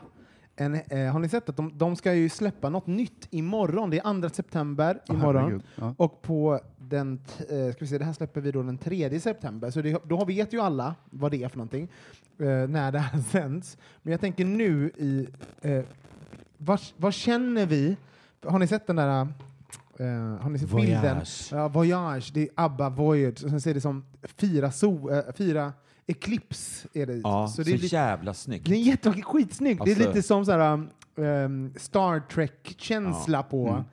[0.55, 3.89] en, eh, har ni sett att de, de ska ju släppa något nytt imorgon?
[3.89, 5.63] Det är 2 september Åh, imorgon.
[5.75, 5.95] Ja.
[5.97, 9.71] Och på den, eh, ska vi se, det här släpper vi då den 3 september,
[9.71, 11.89] så det, då vet ju alla vad det är för någonting
[12.37, 13.77] eh, när det här sänds.
[14.01, 15.27] Men jag tänker nu i,
[15.61, 15.83] eh,
[16.57, 17.97] vad, vad känner vi?
[18.45, 19.27] Har ni sett den där,
[19.99, 20.07] eh,
[20.41, 21.01] har ni sett bilden?
[21.01, 21.49] Voyage.
[21.51, 25.73] Ja, Voyage, det är ABBA Voyage, och sen ser det som fyra, so, eh, fyra
[26.07, 27.15] Eclipse är det.
[27.15, 28.65] Ja, så så, det är lite, jävla snyggt.
[28.69, 29.85] det är jätte, skitsnyggt.
[29.85, 33.83] det är Alltså- lite som så här, um, Star Trek-känsla på.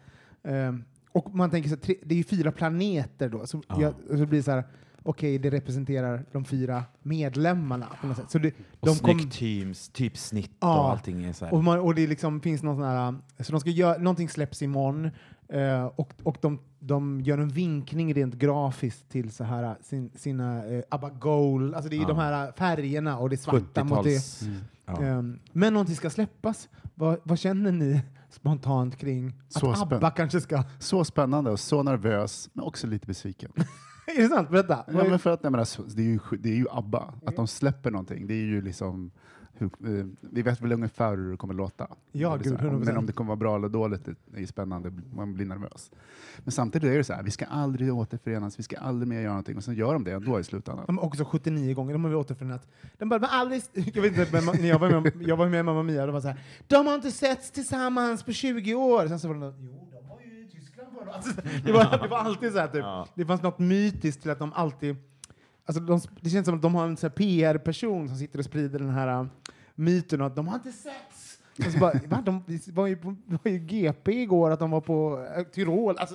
[0.42, 3.80] Um, och man tänker så här, tre, det är ju fyra planeter då, så, Ja.
[3.82, 4.64] jag, så det blir så här,
[5.02, 8.30] okej, det representerar de fyra medlemmarna på något sätt.
[8.30, 8.48] Så det,
[8.80, 10.80] Och de kom, snyggt teams, typsnitt Ja.
[10.84, 11.54] och allting är så här.
[11.54, 14.62] och, man, och det liksom finns någon sån här, så de ska göra, någonting släpps
[14.62, 15.10] imorgon
[15.48, 20.66] eh, och, och de, de gör en vinkning rent grafiskt till så här, sin, sina
[20.66, 22.06] uh, ABBA Gold, alltså det är Ja.
[22.08, 24.10] de här färgerna och det svarta mot det.
[24.10, 24.42] 70-tals...
[24.86, 25.02] Ja.
[25.02, 26.68] Ehm, men någonting ska släppas.
[26.94, 30.64] Vad, vad känner ni spontant kring Så att ABBA kanske ska...
[30.78, 33.52] Så spännande och så nervös, men också lite besviken.
[34.16, 34.50] är det sant?
[34.50, 34.84] Berätta.
[34.86, 37.36] Ja, men för att, jag menar, så- det, är ju, det är ju ABBA, att
[37.36, 38.26] de släpper någonting.
[38.26, 39.20] Det är ju liksom, eh,
[40.20, 41.88] vi vet väl ungefär hur det kommer låta.
[42.12, 42.68] Ja, gud, här.
[42.68, 42.84] 100%.
[42.84, 45.90] Men om det kommer vara bra eller dåligt det är ju spännande, man blir nervös.
[46.38, 49.28] Men samtidigt är det så här, vi ska aldrig återförenas, vi ska aldrig mer göra
[49.28, 49.56] någonting.
[49.56, 50.86] Och sen gör de det ändå i slutändan.
[50.86, 52.68] De också 79 gånger, de har vi återförenat.
[52.98, 53.62] De bara, aldrig...
[53.94, 56.28] Jag vet inte, men jag var med, jag var med Mamma Mia, de var så
[56.28, 59.06] här, de har inte setts tillsammans på 20 år.
[59.06, 61.98] Sen så var det något, jo, de var ju i Tyskland förra alltså, det, var,
[62.02, 62.82] det var alltid så här, typ.
[62.82, 63.06] Ja.
[63.14, 64.96] Det fanns något mytiskt till att de alltid...
[65.66, 68.90] Alltså, de, det känns som att de har en PR-person som sitter och sprider den
[68.90, 69.28] här
[69.82, 71.38] myten att de har inte setts.
[71.58, 72.22] Och så bara, va?
[72.24, 75.96] De var ju på var ju GP igår, att de var på uh, Tyrol.
[75.98, 76.14] Alltså,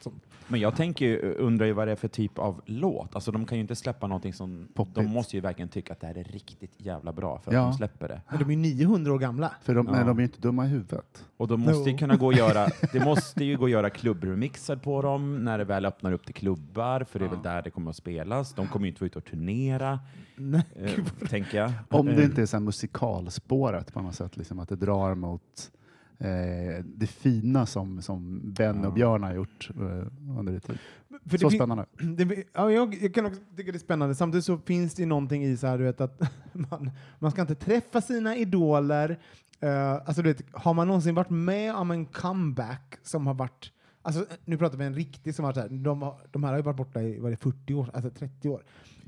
[0.00, 0.22] sånt.
[0.48, 3.14] Men jag tänker ju, undrar ju vad det är för typ av låt.
[3.14, 4.68] Alltså de kan ju inte släppa någonting som...
[4.74, 4.94] Poppigt.
[4.94, 7.60] De måste ju verkligen tycka att det här är riktigt jävla bra för att Ja.
[7.62, 8.20] de släpper det.
[8.30, 9.52] Men de är ju 900 år gamla.
[9.62, 9.92] För de, Ja.
[9.92, 11.24] men de är ju inte dumma i huvudet.
[11.36, 14.76] Och de måste ju kunna gå och göra, det måste ju gå att göra klubbremixer
[14.76, 17.70] på dem när det väl öppnar upp till klubbar, för det är väl där det
[17.70, 18.54] kommer att spelas.
[18.54, 20.00] De kommer ju inte få ut och turnera,
[20.36, 20.64] Nej.
[20.74, 21.72] eh, tänker jag.
[21.88, 25.14] Om det Eh, inte är så här musikalspåret på något sätt, liksom att det drar
[25.14, 25.70] mot
[26.18, 28.88] eh, det fina som, som Ben Ja.
[28.88, 30.78] och Björn har gjort eh, under det tid.
[31.26, 31.86] För Så det spännande.
[32.16, 34.14] Det, ja, jag, jag kan också tycka det är spännande.
[34.14, 36.20] Samtidigt så finns det ju någonting i så här, du vet, att
[36.52, 39.18] man, man ska inte träffa sina idoler.
[39.64, 43.72] Uh, alltså, du vet, har man någonsin varit med om en comeback som har varit
[44.04, 46.50] Alltså, nu pratar vi en riktig som har varit så här, de, har, de här
[46.50, 48.62] har ju varit borta i vad är det, 40 år, alltså 30 år.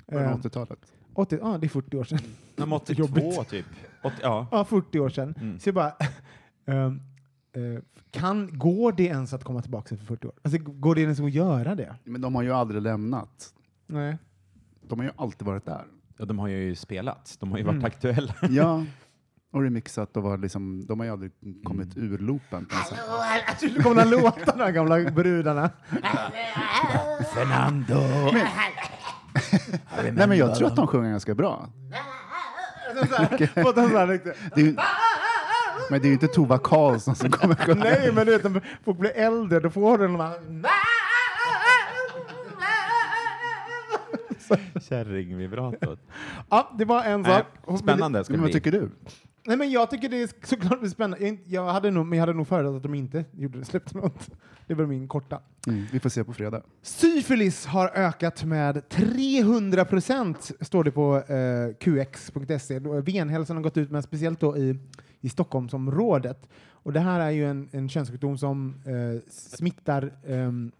[0.07, 0.79] Eh, 80-talet.
[1.14, 2.18] 80, ja, det är 40 år sedan.
[2.57, 3.48] de 82 Jobbigt.
[3.50, 3.66] typ.
[4.03, 4.46] 80, ja.
[4.50, 5.35] Ja, 40 år sedan.
[5.40, 5.59] Mm.
[5.61, 5.92] Så jag bara,
[6.66, 7.00] ehm,
[7.53, 10.33] eh, kan, går det ens att komma tillbaka efter 40 år?
[10.42, 11.94] Alltså, går det ens att göra det?
[12.05, 13.55] Men de har ju aldrig lämnat.
[13.87, 14.16] Nej.
[14.88, 15.85] De har ju alltid varit där.
[16.16, 17.85] Ja, de har ju spelat, de har ju varit Mm.
[17.85, 18.35] aktuella.
[18.50, 18.85] Ja,
[19.53, 21.33] och remixat och var liksom, de har ju aldrig
[21.64, 22.66] kommit ur loopen.
[22.88, 22.98] Sätt.
[23.46, 25.70] Alltså, nu kommer de låta de här gamla brudarna.
[27.35, 28.00] Fernando!
[30.12, 31.68] Nej men jag tror att de sjunger ganska bra.
[32.94, 33.01] Det
[34.61, 34.77] är,
[35.90, 37.85] men det är ju inte Tova Karlsson som kommer sjunga.
[37.85, 40.33] Nej, men du vet, folk blir äldre, då får du de här...
[44.88, 45.99] Kärringvibratot.
[46.51, 47.47] Ja, det var en sak.
[47.79, 48.53] Spännande ska det vad bli.
[48.53, 48.90] tycker du?
[49.47, 51.37] Nej, men jag tycker det är såklart det är spännande.
[51.47, 54.31] Jag, hade nog, men jag hade nog föredragit att de inte gjorde det, släppte något.
[54.67, 55.41] Det var min korta.
[55.67, 56.63] Mm, vi får se på fredag.
[56.83, 62.79] Syfilis har ökat med 300 procent, står det på eh, qx.se.
[62.79, 64.79] Venhälsan har gått ut med, speciellt då i,
[65.21, 66.49] i Stockholmsområdet.
[66.67, 70.73] Och det här är ju en, en könssjukdom som eh, smittar ehm,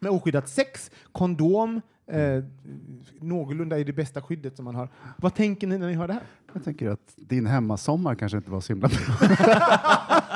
[0.00, 2.44] med oskyddat sex, kondom, eh,
[3.20, 4.88] någorlunda är det bästa skyddet som man har.
[5.18, 6.22] Vad tänker ni när ni hör det här?
[6.52, 8.98] Jag tänker att din hemmasommar kanske inte var så himla bra.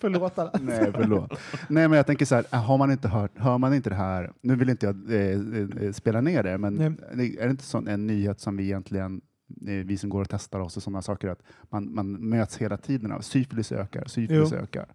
[0.00, 0.50] Förlåt alla.
[0.60, 1.30] Nej, förlåt.
[1.68, 4.32] Nej, men jag tänker så här, har man inte hört, hör man inte det här,
[4.40, 6.74] nu vill inte jag eh, eh, spela ner det, men
[7.14, 7.36] Nej.
[7.36, 9.20] är det inte sån, en nyhet som vi egentligen,
[9.66, 12.76] eh, vi som går och testar oss och sådana saker, att man, man möts hela
[12.76, 14.58] tiden av syfilis ökar, syfilis Jo.
[14.58, 14.86] ökar.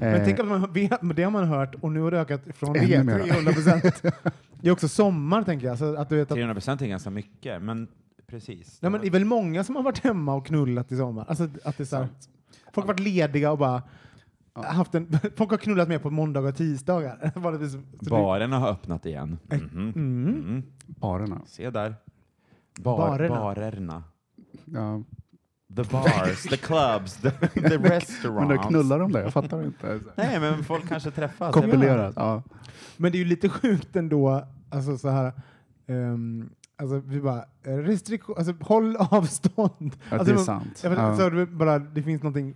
[0.00, 2.40] Men Eh, tänk att man, vet- det har man hört och nu har det ökat
[2.54, 3.24] från det mera.
[3.24, 4.02] 300 procent.
[4.60, 5.78] Det är också sommar tänker jag.
[5.78, 7.88] Så att du vet att, 300 procent är ganska mycket, men
[8.26, 8.78] precis.
[8.82, 11.24] nej, men det är väl många som har varit hemma och knullat i sommar.
[11.28, 12.08] Alltså, att det är så här,
[12.72, 13.82] folk har varit lediga och bara
[14.54, 17.32] haft en, folk har knullat med på måndagar och tisdagar.
[18.10, 19.38] Barerna har öppnat igen.
[19.52, 19.92] Mhm.
[19.96, 20.28] Mm.
[20.28, 20.62] Mm.
[20.86, 21.40] Barerna.
[21.46, 21.94] Se där.
[22.80, 23.34] Bar, Barerna.
[23.40, 24.02] Barerna.
[24.64, 25.02] Ja.
[25.84, 28.48] The bars, the clubs, the, the restaurants.
[28.48, 30.00] Men då knullar de där, jag fattar inte.
[30.16, 31.54] Nej, men folk kanske träffas.
[32.16, 32.42] Ja.
[32.96, 35.32] Men det är ju lite sjukt ändå, alltså så här,
[35.86, 39.96] ehm, alltså vi bara, restriktion, alltså håll avstånd.
[40.10, 40.80] ja Alltså, det är man- sant.
[40.82, 41.16] Jag vet, Ja.
[41.16, 42.54] så det, bara, det finns någonting,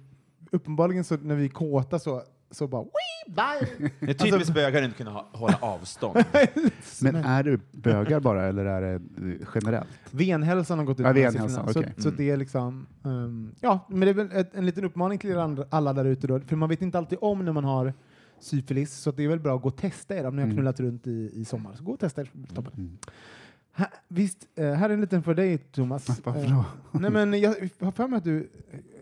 [0.50, 3.90] uppenbarligen så när vi är kåta så, så bara, Wii, bye.
[4.00, 6.24] Det är typiskt bögar att inte kunna ha, hålla avstånd.
[7.02, 9.88] Men är det bögar bara, eller är det eh, generellt?
[10.10, 11.72] Venhälsan har gått ut Ja, med Venhälsan, siffrorna.
[11.72, 11.92] Så, okej.
[11.96, 12.16] så Mm.
[12.18, 15.36] det är liksom, ehm, ja, men det är väl ett, en liten uppmaning till er
[15.36, 17.92] andra, alla där ute då, för man vet inte alltid om när man har
[18.40, 20.56] syfilis, så det är väl bra att gå och testa er om ni har Mm.
[20.56, 21.74] knullat runt i, i sommar.
[21.74, 22.30] Så gå och testa er.
[22.54, 22.72] Toppen.
[22.76, 22.98] Mm.
[23.76, 26.20] Ha, visst, eh, här är en liten för dig Thomas.
[26.24, 26.50] Varför Eh,
[26.92, 26.98] då?
[26.98, 28.50] Nej men jag har för mig att du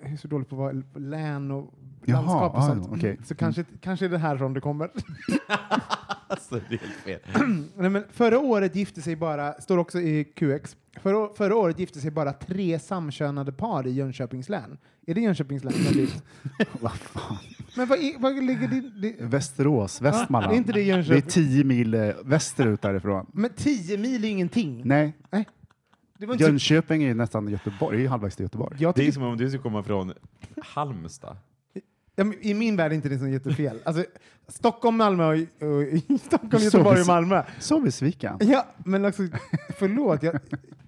[0.02, 2.88] är så dålig på att vara län och Jaha, landskap och ah, sånt.
[2.92, 3.18] okej.
[3.24, 4.90] Så kanske, kanske är det härifrån det kommer.
[6.28, 7.20] alltså, det är helt fel.
[7.76, 12.00] Nej, men förra året gifte sig bara, står också i QX, förra, förra året gifte
[12.00, 14.78] sig bara tre samkönade par i Jönköpings län.
[15.06, 15.72] Är det Jönköpings län?
[15.86, 16.22] som dit?
[16.80, 17.36] Vad fan.
[17.76, 19.24] men vad, är- vad ligger det, det?
[19.24, 20.52] Västerås, Västmanland.
[20.52, 23.26] är inte det det är tio mil eh, västerut därifrån.
[23.32, 24.82] Men tio mil är ingenting.
[24.84, 25.12] Nej,
[26.18, 28.76] Det var inte, Jönköping är nästan Göteborg, det är ju halvvägs till Göteborg.
[28.78, 30.12] jag Det är tycker, som om du skulle komma från
[30.62, 31.36] Halmstad.
[32.40, 33.78] I min värld är inte det så jättefel.
[33.84, 34.04] Alltså,
[34.48, 35.32] Stockholm, Malmö och,
[35.68, 37.42] och Stockholm, Göteborg och Malmö.
[37.58, 38.36] Så besviken.
[38.40, 39.22] Ja, men alltså,
[39.78, 40.22] förlåt.
[40.22, 40.40] Jag,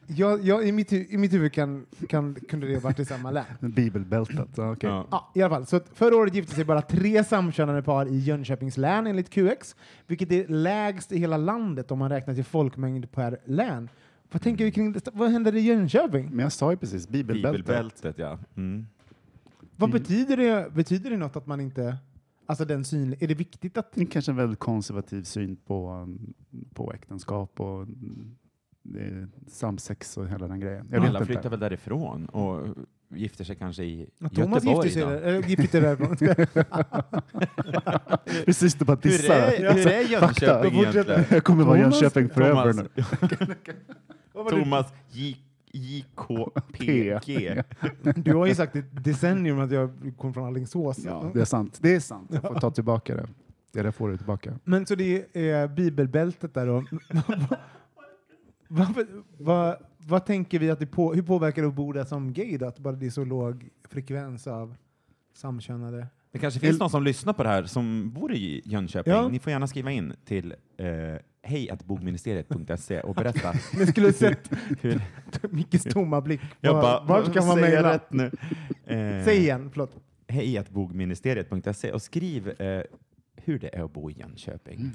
[0.06, 3.30] jag, jag, i, mitt, I mitt huvud kan, kan, kunde det ha varit i samma
[3.30, 3.44] län.
[3.60, 4.48] Bibelbältet.
[4.56, 4.90] Ja, okej.
[4.90, 5.06] Ja.
[5.10, 5.66] Ja, i alla fall.
[5.66, 10.32] Så förra året gifte sig bara tre samkönade par i Jönköpings län enligt QX, vilket
[10.32, 13.88] är lägst i hela landet om man räknar till folkmängd per län.
[14.32, 15.08] Vad tänker vi kring det?
[15.12, 16.28] Vad händer i Jönköping?
[16.30, 17.66] Men jag sa ju precis bibelbältet.
[17.66, 18.38] Bibelbältet, ja.
[18.56, 18.86] Mm.
[19.76, 20.74] Vad betyder det?
[20.74, 21.96] Betyder det något att man inte...
[22.46, 23.92] Alltså den syn, är det viktigt att...
[23.92, 26.08] Det är kanske en väldigt konservativ syn på,
[26.74, 28.36] på äktenskap och mm,
[28.96, 30.88] eh, samsex och hela den grejen.
[30.90, 32.76] Jag Alla flyttar väl därifrån och
[33.14, 34.88] gifter sig kanske i Thomas Göteborg.
[34.88, 36.00] gifte sig där.
[36.00, 36.66] Äh, därifrån.
[38.44, 39.34] Precis, du bara Hur dissar.
[39.34, 41.24] är, hur är Jönköping egentligen?
[41.30, 42.88] Jag kommer vara Jönköping forever nu.
[44.50, 45.36] Thomas J,
[45.72, 47.62] JKPG.
[48.16, 50.98] Du har ju sagt i ett decennium att jag kom från Alingsås.
[51.04, 51.78] Ja, det är sant.
[51.82, 52.30] Det är sant.
[52.32, 53.28] Jag får ta tillbaka det.
[53.72, 54.58] Det där får du tillbaka.
[54.64, 56.84] Men så det är bibelbältet där då.
[58.68, 59.06] vad,
[59.38, 62.58] vad, vad tänker vi att det på, hur påverkar det att bo där som gay
[62.58, 62.66] då?
[62.66, 64.74] Att bara det är så låg frekvens av
[65.34, 66.06] samkönade?
[66.32, 69.12] Det kanske finns någon som lyssnar på det här som bor i Jönköping.
[69.12, 69.28] Ja.
[69.28, 70.86] Ni får gärna skriva in till eh,
[71.42, 75.00] hejatbogministeriet.se och berätta Ni skulle sett hur...
[75.50, 76.40] Mickes tomma blick.
[76.60, 77.94] Jag Var- bara, Vart ska man mejla?
[77.94, 78.24] rätt nu?
[78.86, 79.96] Eh, Säg igen, förlåt.
[80.28, 82.82] hejatbogministeriet.se och skriv eh,
[83.36, 84.80] hur det är att bo i Jönköping.
[84.80, 84.92] Mm.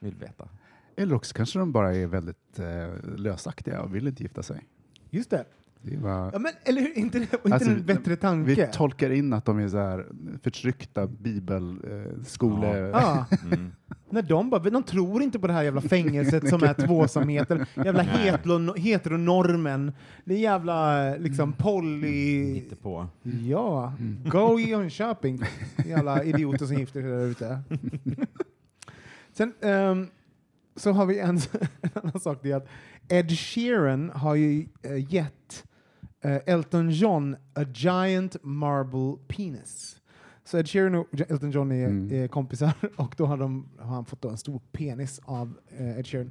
[0.00, 0.48] Vill veta.
[0.96, 4.60] Eller också kanske de bara är väldigt eh, lösaktiga och vill inte gifta sig.
[5.10, 5.44] Just det.
[5.82, 6.98] Bara, Ja, men, eller hur?
[6.98, 8.50] Inte, inte Alltså, en bättre tanke?
[8.54, 10.06] vi tolkar in att de är så här
[10.42, 12.76] förtryckta bibelskole...
[12.78, 13.26] Ja.
[13.52, 13.72] Mm.
[14.12, 18.02] När de, bara, de tror inte på det här jävla fängelset som är tvåsamheten, jävla
[18.02, 19.92] hetero, heteronormen,
[20.24, 21.22] det är jävla Mm.
[21.22, 22.54] liksom poly...
[22.56, 23.06] Inte på.
[23.42, 23.92] Ja,
[24.26, 25.42] go i Jönköping,
[25.86, 27.60] jävla idioter som gifter sig där ute.
[29.32, 30.06] Sen ehm,
[30.76, 31.38] så har vi en,
[31.82, 32.68] en annan sak, det är att
[33.08, 35.69] Ed Sheeran har ju eh, gett eh,
[36.28, 39.96] Elton John a giant marble penis.
[40.44, 42.22] Så Ed Sheeran och Elton John är, Mm.
[42.22, 46.06] är kompisar och då har, de, har han fått en stor penis av eh, Ed
[46.06, 46.30] Sheeran.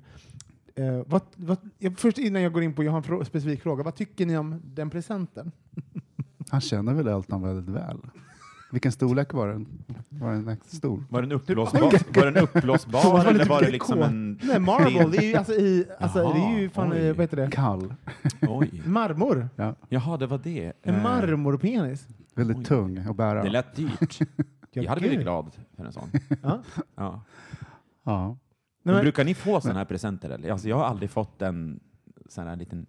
[0.75, 3.61] Eh, vad, vad, jag, först innan jag går in på, jag har en frå, specifik
[3.61, 3.83] fråga.
[3.83, 5.51] Vad tycker ni om den presenten?
[6.49, 7.97] Han känner väl Elton väldigt väl.
[8.71, 9.67] Vilken storlek var den?
[10.09, 11.03] Var den stor?
[11.09, 11.79] Var den uppblåsbar,
[12.15, 14.39] var den uppblåsbar eller var det liksom en...
[14.43, 17.07] Nej, marble, det är ju, alltså, i, alltså, det är ju Jaha, fan, oj.
[17.11, 17.49] vad heter det?
[17.51, 17.93] Kall.
[18.41, 18.81] Oj.
[18.85, 19.49] Marmor.
[19.55, 19.75] Ja.
[19.89, 20.73] Jaha, det var det.
[20.83, 22.07] En Eh, marmorpenis.
[22.35, 22.65] Väldigt Oj.
[22.65, 23.43] tung att bära.
[23.43, 24.19] Det lät dyrt.
[24.71, 26.09] Jag hade blivit glad för en sån.
[26.43, 26.61] Ja.
[26.95, 27.21] Ja.
[28.03, 28.27] Ja.
[28.27, 28.37] Nej,
[28.83, 30.29] Men men- brukar ni få sådana här presenter?
[30.29, 30.51] Eller?
[30.51, 31.79] Alltså, jag har aldrig fått en
[32.29, 32.85] sån här liten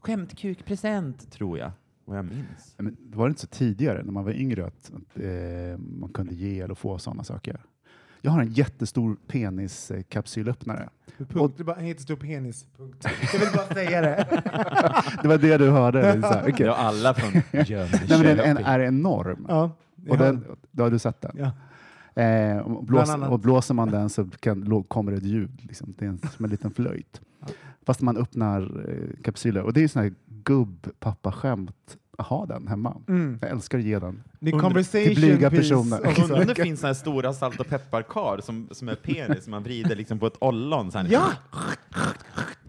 [0.00, 1.70] skämtkukpresent, tror jag.
[2.08, 2.74] Vad jag minns.
[2.78, 6.34] Men var det inte så tidigare, när man var yngre, att, att eh, man kunde
[6.34, 7.60] ge eller få sådana saker?
[8.20, 10.88] Jag har en jättestor peniskapsylöpnare.
[11.28, 11.54] Punkt.
[11.56, 12.66] Det är bara en jättestor penis.
[12.76, 13.06] Punkt.
[13.32, 14.42] Jag vill bara säga det.
[15.22, 16.02] Det var det du hörde?
[16.02, 16.54] Här, okej.
[16.58, 17.64] Det var alla från Nej, men
[18.08, 18.66] den Jönköping.
[18.66, 19.46] är enorm.
[19.48, 19.62] Ja.
[20.08, 20.16] Och Ja.
[20.16, 21.36] den, då har du sett den?
[21.38, 21.52] Ja.
[22.22, 23.30] Eh, och, Bland blås, annat.
[23.30, 25.60] och blåser man den så kan, kommer det ett ljud.
[25.62, 25.94] Liksom.
[25.98, 27.20] Det är en, som en liten flöjt.
[27.86, 29.62] Fast man öppnar eh, kapsyler.
[29.62, 30.12] Och det är ju här
[30.48, 32.96] gubb-pappa-skämt ha den hemma.
[33.08, 33.38] Mm.
[33.42, 34.22] Jag älskar att ge den.
[34.40, 35.96] Det är Undrar- conversation till blyga piece personer.
[36.22, 39.50] Undrar om det finns såna här stora salt och pepparkar som, som är penis, som
[39.50, 40.90] man vrider liksom på ett ollon.
[40.92, 41.06] Så här.
[41.10, 41.26] Ja!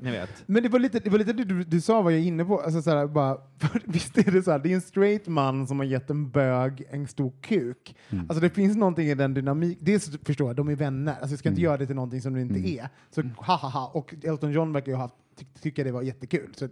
[0.02, 0.44] Ni vet.
[0.46, 2.60] Men det var lite det, var lite det du, du sa var jag inne på.
[2.62, 5.80] Alltså, såhär, bara, för visst är det så här, det är en straight man som
[5.80, 7.96] har gett en bög en stor kuk.
[8.10, 8.26] Mm.
[8.30, 9.78] Alltså det finns någonting i den dynamik.
[9.82, 11.12] Dels förstår jag, de är vänner.
[11.14, 11.66] Alltså jag ska inte Mm.
[11.70, 12.80] göra det till någonting som det inte Mm.
[12.80, 12.90] är.
[13.16, 13.88] Så ha ha ha.
[13.94, 16.50] Och Elton John verkar ju ha ty, tycka det var jättekul.
[16.56, 16.68] Så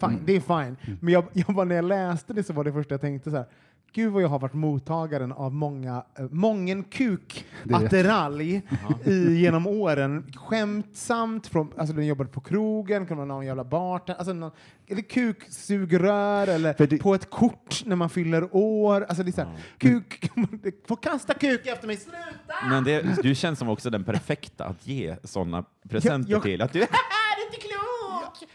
[0.00, 0.22] fine, Mm.
[0.26, 0.76] det är fine.
[1.00, 3.36] Men jag, jag bara, när jag läste det så var det första jag tänkte så
[3.36, 3.46] här.
[3.92, 8.62] Gud vad jag har varit mottagaren av många, äh, mången kuk attiralj
[9.04, 10.32] i, genom åren.
[10.36, 14.50] Skämtsamt, från, alltså jag jobbade på krogen, man ha någon jävla barten, alltså någon,
[14.86, 19.06] eller kuksugrör, eller det- på ett kort när man fyller år.
[19.08, 20.30] Alltså det är så här, kuk,
[20.88, 22.18] få kasta kuk efter mig, sluta!
[22.70, 26.62] Men det, du känns som också den perfekta att ge sådana presenter jag- till.
[26.62, 26.80] Att du,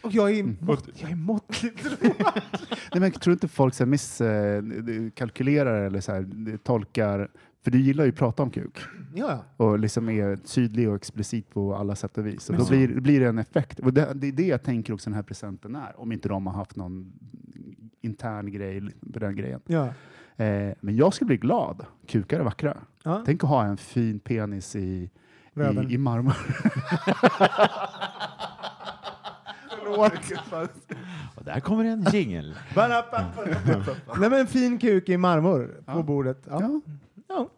[0.01, 1.87] Och jag är, mått, jag är måttligt
[2.93, 7.29] Nej, men tror inte folk så misskalkylerar eller så här, tolkar,
[7.63, 8.77] för du gillar ju att prata om kuk
[9.15, 12.49] Ja, och liksom är tydlig och explicit på alla sätt och vis.
[12.49, 13.79] Och då blir, blir det en effekt.
[13.79, 16.47] Och det, det är det jag tänker också den här presenten är, om inte de
[16.47, 17.13] har haft någon
[18.01, 18.81] intern grej
[19.13, 19.61] på den grejen.
[19.65, 19.93] ja.
[20.35, 21.85] Eh, men jag skulle bli glad.
[22.07, 22.77] Kukar är vackra.
[23.03, 23.23] ja.
[23.25, 25.09] Tänk att ha en fin penis i,
[25.53, 25.91] Röven.
[25.91, 26.33] i, i marmor.
[31.35, 32.55] och där kommer en jingel.
[34.19, 36.41] Nej men en fin kuk i marmor på bordet.
[36.49, 36.61] Ja.
[36.61, 36.81] Ja.
[37.27, 37.49] Ja.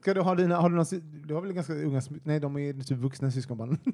[0.00, 2.72] Ska du ha dina, har du, sy- du har väl ganska unga, nej de är
[2.72, 3.78] typ vuxna syskonbarn.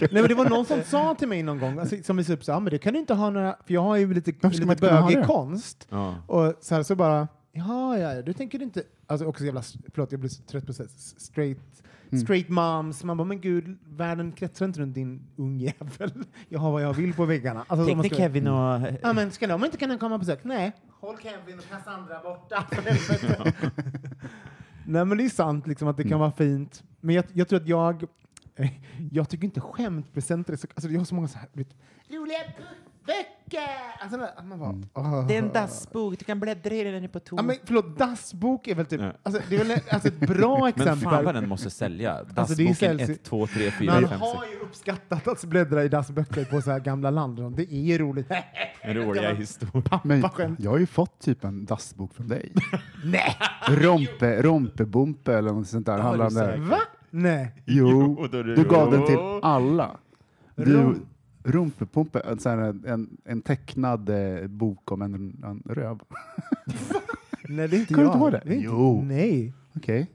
[0.00, 2.52] nej men det var någon som sa till mig någon gång, alltså, som upp så,
[2.52, 5.24] ah, men det kan du inte ha några, för jag har ju lite, lite bögig
[5.26, 5.86] konst.
[5.90, 6.14] Ja.
[6.26, 8.82] Och så, här, så bara, ja, ja, du tänker inte...
[9.12, 10.84] Alltså också jävla, förlåt, jag blir så trött på så
[11.16, 11.58] straight,
[12.12, 12.24] Mm.
[12.24, 13.04] straight moms.
[13.04, 16.12] Man bara, men gud, världen kretsar inte runt din ungjävel.
[16.48, 17.64] Jag har vad jag vill på väggarna.
[17.68, 18.80] Alltså, Tänkte ska- Kevin och...
[19.02, 20.44] Ja, men ska de inte kunna komma på besök?
[20.44, 20.72] Nej.
[21.00, 22.66] Håll Kevin och Cassandra borta.
[24.86, 26.82] Nej, men det är sant liksom, att det kan vara fint.
[27.00, 28.04] Men jag, jag tror att jag...
[29.12, 30.66] Jag tycker inte skämtpresenter är så...
[30.74, 31.48] Alltså, jag har så många så här...
[31.52, 31.68] Vet,
[32.10, 32.38] roliga
[33.06, 33.31] böcker!
[34.00, 35.26] Alltså, man bara, åh.
[35.26, 38.74] Det är en dassbok, du kan bläddra i den på Ja, men förlåt, dassbok är
[38.74, 39.00] väl typ...
[39.22, 40.98] Alltså, det är väl alltså, ett bra Men exempel.
[41.10, 42.12] fan vad den måste sälja.
[42.12, 44.20] Alltså, Dassboken säljs ju- 1, 2, 3, 4, Man 5, 6.
[44.20, 47.56] har ju uppskattat att bläddra i dassböcker på så här gamla land.
[47.56, 48.26] Det är ju roligt.
[48.84, 49.36] Roliga.
[50.04, 50.60] Men Pappa-skämt.
[50.60, 52.52] jag har ju fått typ en dassbok från dig.
[53.04, 53.36] Nej!
[53.68, 56.30] Rompe, rompebumpe eller något sånt där.
[56.30, 56.60] Säkert.
[56.60, 56.78] Va?
[57.10, 57.52] Nej.
[57.66, 59.90] Jo, det- du gav den till alla.
[60.54, 60.94] Du,
[61.44, 66.00] Rom- Rumpepumpe, en, en, en tecknad eh, bok om en, en röv.
[67.48, 68.14] Nej, det är inte Kommer du jag.
[68.14, 68.38] inte ihåg det?
[68.50, 69.02] är inte- Jo.
[69.04, 69.52] Nej.
[69.76, 70.10] Okej.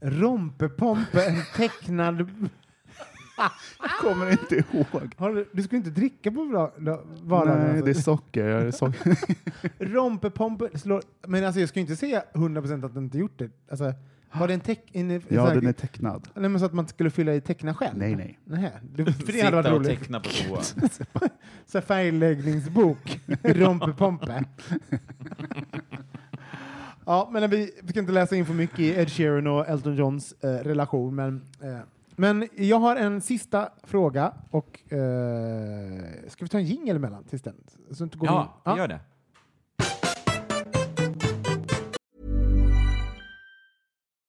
[0.00, 2.30] Rompepompe, en tecknad...
[4.00, 5.14] Kommer inte ihåg.
[5.16, 7.58] Har du, du skulle inte dricka på bra- la- vardagen?
[7.58, 7.84] Nej, alltså.
[7.84, 8.44] det är socker.
[8.48, 9.16] Jag är socker.
[9.84, 11.02] Rompepompe slår...
[11.26, 13.50] Men alltså jag ska ju inte säga 100% att den inte gjort det.
[13.70, 13.92] Alltså,
[14.38, 14.90] var det en teck...
[14.92, 16.28] En, en, Ja, här- den är tecknad.
[16.34, 17.98] Nej, men så att man skulle fylla i teckna själv?
[17.98, 18.38] Nej, nej.
[18.44, 18.72] Nej.
[18.82, 21.28] Det, för det hade varit Sitta och teckna på toa.
[21.66, 23.20] Så färgläggningsbok.
[23.42, 24.44] Rompepompe.
[27.06, 29.94] ja, men vi, vi ska inte läsa in för mycket i Ed Sheeran och Elton
[29.96, 31.78] Johns eh, relation, men, eh,
[32.16, 34.98] men jag har en sista fråga och eh,
[36.28, 37.54] ska vi ta en jingel emellan tills den?
[37.90, 38.32] Så inte går vi-
[38.64, 39.00] Ja, vi gör det.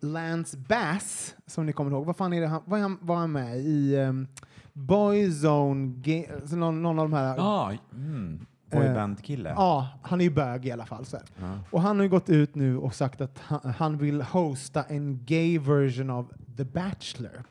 [0.00, 3.16] Lance Bass, som ni kommer ihåg, vad fan är det han, vad är han, var
[3.16, 4.26] han med i um,
[4.72, 8.46] Boyzone, alltså någon, någon av de här Ja, mm.
[8.70, 9.48] Eh, boyband-kille.
[9.56, 11.04] Ja, han är ju bög i alla fall.
[11.04, 11.60] Så här.
[11.70, 15.24] Och han har ju gått ut nu och sagt att han, han vill hosta en
[15.24, 17.44] gay version av The Bachelor.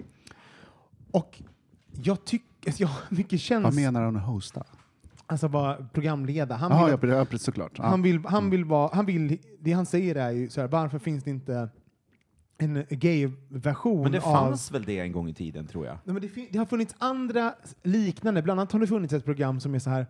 [1.11, 1.41] Och
[1.91, 3.63] jag tycker, jag har mycket känns...
[3.63, 4.63] Vad menar han att hosta?
[5.25, 6.55] Alltså vara programleda.
[6.55, 7.77] Han Jaha, vill, ja, såklart.
[7.77, 10.99] Han vill, han vill vara, han vill, det han säger är ju så här, varför
[10.99, 11.69] finns det inte
[12.57, 14.33] en gay-version Men det av...
[14.33, 15.97] fanns väl det en gång i tiden, tror jag.
[16.03, 19.59] Nej, men det, det har funnits andra liknande, bland annat har det funnits ett program
[19.59, 20.07] som är så här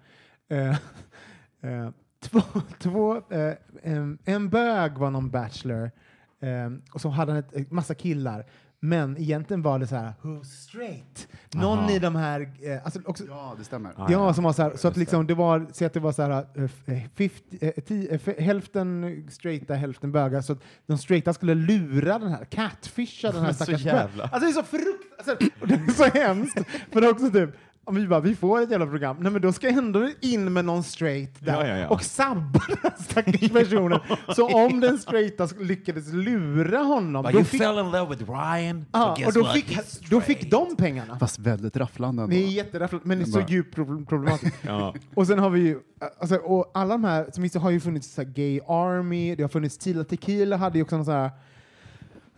[0.49, 0.69] eh,
[1.61, 2.41] eh, två,
[2.79, 5.91] två, eh, en, en bög var någon bachelor
[6.39, 8.45] eh, och så hade han ett, ett massa killar.
[8.79, 11.27] Men egentligen var det så här, who's straight?
[11.53, 11.91] Någon Aha.
[11.91, 13.91] i de här, eh, alltså också, Ja, det stämmer.
[13.97, 16.11] Ja, Ja, som var så här, så att liksom det var, så att det var
[16.11, 20.97] så här, eh, f- eh, 50, eh, eh, hälften straighta, hälften bögar, så att de
[20.97, 24.19] straighta skulle lura den här, catfisha den här Så stackars.
[24.21, 26.59] Alltså det är så fruktansvärt, alltså, det är så hemskt,
[26.91, 27.49] för det är också typ,
[27.87, 30.53] om vi bara, vi får ett jävla program, nej men då ska jag ändå in
[30.53, 31.87] med någon straight där Ja, ja, ja.
[31.87, 33.99] och sabba den stackars personen.
[34.35, 38.31] så om den straighta lyckades lura honom, But då you fick, fell in love with
[38.31, 39.53] Ryan, ja, so och då what?
[39.53, 39.79] fick,
[40.09, 41.19] då fick de pengarna.
[41.19, 42.35] Fast väldigt rafflande ändå.
[42.35, 44.57] Det är jätterafflat, men det är så djupt problem- problematiskt.
[44.67, 44.93] Ja.
[45.13, 45.79] Och sen har vi ju,
[46.19, 49.43] alltså, och alla de här, som visst har ju funnits så här Gay Army, det
[49.43, 51.31] har funnits Tila Tequila hade ju också någon sån här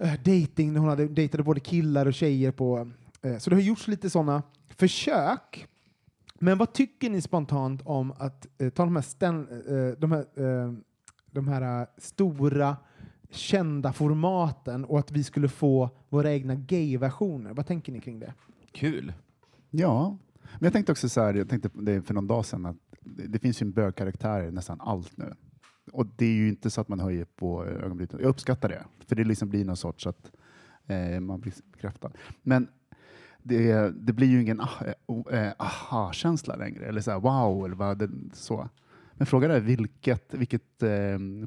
[0.04, 2.90] uh, dating, hon hade dejtade både killar och tjejer på,
[3.22, 4.44] eh, så det har gjorts lite sådana
[4.80, 5.68] försök.
[6.40, 10.26] Men vad tycker ni spontant om att eh, ta de här, sten, eh, de här,
[10.36, 10.74] eh,
[11.32, 12.78] de här eh, stora
[13.30, 17.54] kända formaten och att vi skulle få våra egna gay-versioner?
[17.54, 18.34] Vad tänker ni kring det?
[18.72, 19.14] Kul.
[19.70, 22.78] Ja, men jag tänkte också så här, jag tänkte det för någon dag sedan, att
[23.02, 25.34] det, det finns ju en bögkaraktär i nästan allt nu.
[25.92, 28.18] Och det är ju inte så att man höjer på ögonbrynen.
[28.20, 30.32] Jag uppskattar det, för det liksom blir någon sorts att
[30.88, 32.12] eh, man blir bekräftad.
[32.42, 32.68] Men
[33.44, 34.70] det, det blir ju ingen ah,
[35.32, 38.70] eh, eh, aha-känsla längre, eller så här, wow, eller vad det, så.
[39.14, 40.90] Men frågan är vilket, vilket eh,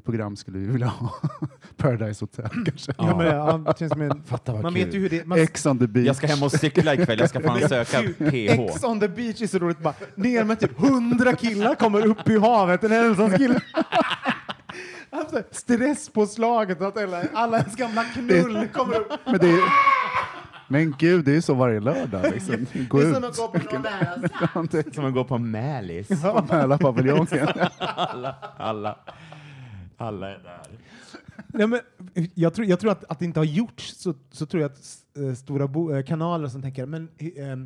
[0.05, 1.13] program skulle vi vilja ha?
[1.77, 2.93] Paradise Hotel kanske?
[2.97, 4.85] Ja, men, ja, det känns en, Fatta vad man kul.
[4.85, 5.25] vet ju hur det...
[5.25, 6.07] Man, Ex on the beach.
[6.07, 8.33] Jag ska hem och cykla ikväll, jag ska fan söka PH.
[8.33, 9.79] Ex on the beach är så roligt.
[9.79, 12.83] Bara, ner med typ hundra killar kommer upp i havet.
[12.83, 13.61] En ensam kille.
[15.09, 19.19] Alltså, stresspåslaget att alla, alla ens gamla knull kommer upp.
[19.25, 19.61] Men, det är,
[20.73, 22.31] men gud, det är så varje lördag.
[22.33, 22.65] Liksom.
[22.89, 23.15] Gå Det är ut.
[23.15, 24.93] som att gå på någon där.
[24.93, 26.07] Som att gå på Mälis.
[26.07, 27.47] på Mälarpaviljongen.
[27.79, 28.97] Alla, alla,
[29.97, 30.61] alla är där.
[31.47, 31.79] Nej, men,
[32.33, 34.97] jag tror, jag tror att, att det inte har gjorts så, så tror jag att
[35.17, 37.57] eh, stora bo, eh, kanaler som tänker men eh,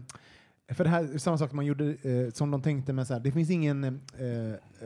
[0.69, 3.19] för det här är samma sak man gjorde eh, som de tänkte med så här,
[3.21, 3.91] det finns ingen eh,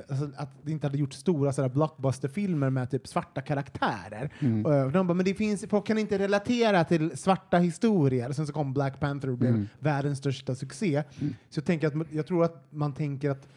[0.10, 4.34] alltså, att det inte hade gjort stora så här, blockbusterfilmer med typ svarta karaktärer.
[4.42, 8.32] Eh, de bara, men det finns, folk kan inte relatera till svarta historier.
[8.32, 11.04] Sen så kom Black Panther och blev världens största succé.
[11.50, 13.48] Så jag tänker att jag tror att man tänker att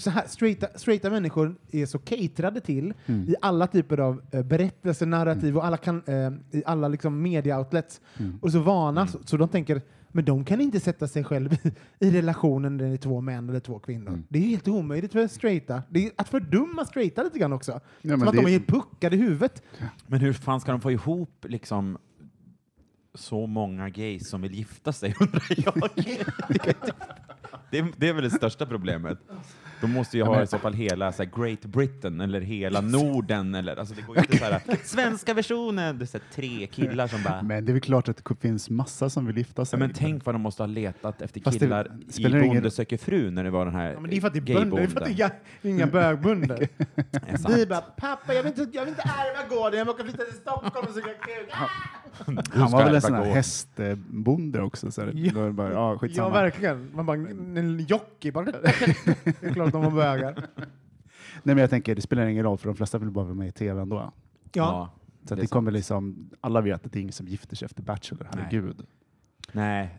[0.00, 5.06] så här, straighta, straighta människor är så caterade till i alla typer av eh, berättelser,
[5.06, 8.00] narrativ och alla, kan, eh, i alla liksom media-outlets.
[8.40, 9.82] Och så vana, så, så de tänker
[10.12, 11.56] men de kan inte sätta sig själv
[11.98, 14.22] i, relationen när det är två män eller två kvinnor.
[14.28, 15.82] Det är helt omöjligt för straighta.
[15.88, 17.80] Det är att fördumma straighta lite grann också.
[18.02, 19.62] men Som att det- de är helt puckade i huvudet.
[20.06, 21.98] Men hur fan ska de få ihop liksom
[23.14, 25.74] så många gays som vill gifta sig, undrar jag.
[27.70, 29.18] det, är, det är väl det största problemet.
[29.80, 33.54] De måste ju ha i så fall hela så här, Great Britain eller hela Norden.
[33.54, 36.66] Eller, alltså det går ju inte så här, svenska versionen, det är så här, tre
[36.66, 37.42] killar som bara...
[37.42, 39.78] Men det är väl klart att det finns massa som vill Ja, sig.
[39.78, 42.70] men tänk vad de måste ha letat efter Fast det killar i spelar ingen- Bonde
[42.70, 44.54] söker fru när det var den här Ja, men det är för att det är
[44.54, 45.06] bönder, det är för att
[45.62, 46.68] det är inga bögbönder.
[47.56, 50.24] Vi bara, pappa jag vill inte, jag vill inte ärva gården, jag vill åka flytta
[50.24, 51.50] till Stockholm och suga kuk.
[52.52, 54.90] Han var väl en sån här hästbonde också.
[54.90, 55.12] Så här.
[55.14, 55.32] Ja.
[55.34, 56.90] Då det bara, ja, Ja, verkligen.
[56.94, 58.44] Man bara, en jockey bara.
[59.72, 60.34] Det att de var bögar.
[61.42, 63.48] Nej, men jag tänker, det spelar ingen roll för de flesta vill bara vara med
[63.48, 63.96] i tv ändå.
[63.96, 64.12] Ja.
[64.52, 64.90] Ja,
[65.24, 67.82] Så är det kommer liksom, alla vet att det är ingen som gifter sig efter
[67.82, 68.86] Bachelor, herregud.
[69.52, 69.98] nej,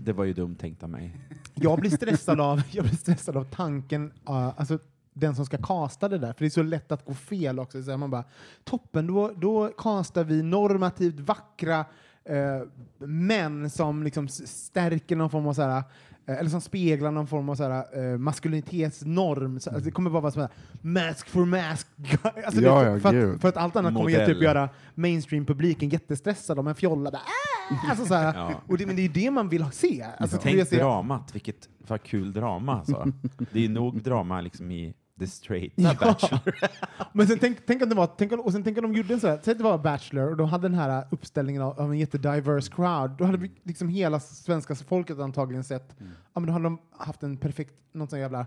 [0.00, 1.16] det var ju dumt tänkt av mig.
[1.54, 4.78] Jag blir stressad av, jag blir stressad av tanken, uh, alltså
[5.12, 7.82] den som ska casta det där, för det är så lätt att gå fel också.
[7.82, 8.24] Så man bara,
[8.64, 11.84] toppen, då, då castar vi normativt vackra
[12.24, 12.62] eh,
[12.98, 15.82] män som liksom stärker någon form av så här,
[16.26, 19.60] eller som speglar någon form av så här, eh, maskulinitetsnorm.
[19.60, 20.48] Så, alltså, det kommer bara vara så här,
[20.80, 21.86] mask for mask.
[22.46, 23.34] alltså, Ja, det, ja, för, gud.
[23.34, 24.42] att, för att allt annat kommer ju typ Modell.
[24.42, 27.20] göra mainstream-publiken jättestressad om en fjolla där.
[27.20, 27.90] Ah!
[27.90, 28.52] Alltså, så här, Ja.
[28.66, 30.06] och det, men det är det man vill ha- se.
[30.18, 33.06] Alltså, Tänk se dramat, vilket vad kul drama alltså.
[33.52, 35.94] Det är nog drama liksom i The Straighta Ja.
[36.00, 36.54] Bachelor.
[37.12, 39.14] Men sen tänk, tänk om det var, tänk om, och sen tänk om de gjorde
[39.14, 41.80] en sån här, säg att det var Bachelor och de hade den här uppställningen av,
[41.80, 43.10] av en jättediverse crowd.
[43.18, 47.22] Då hade vi liksom hela svenska folket antagligen sett, ja men då hade de haft
[47.22, 48.46] en perfekt, någon sån jävla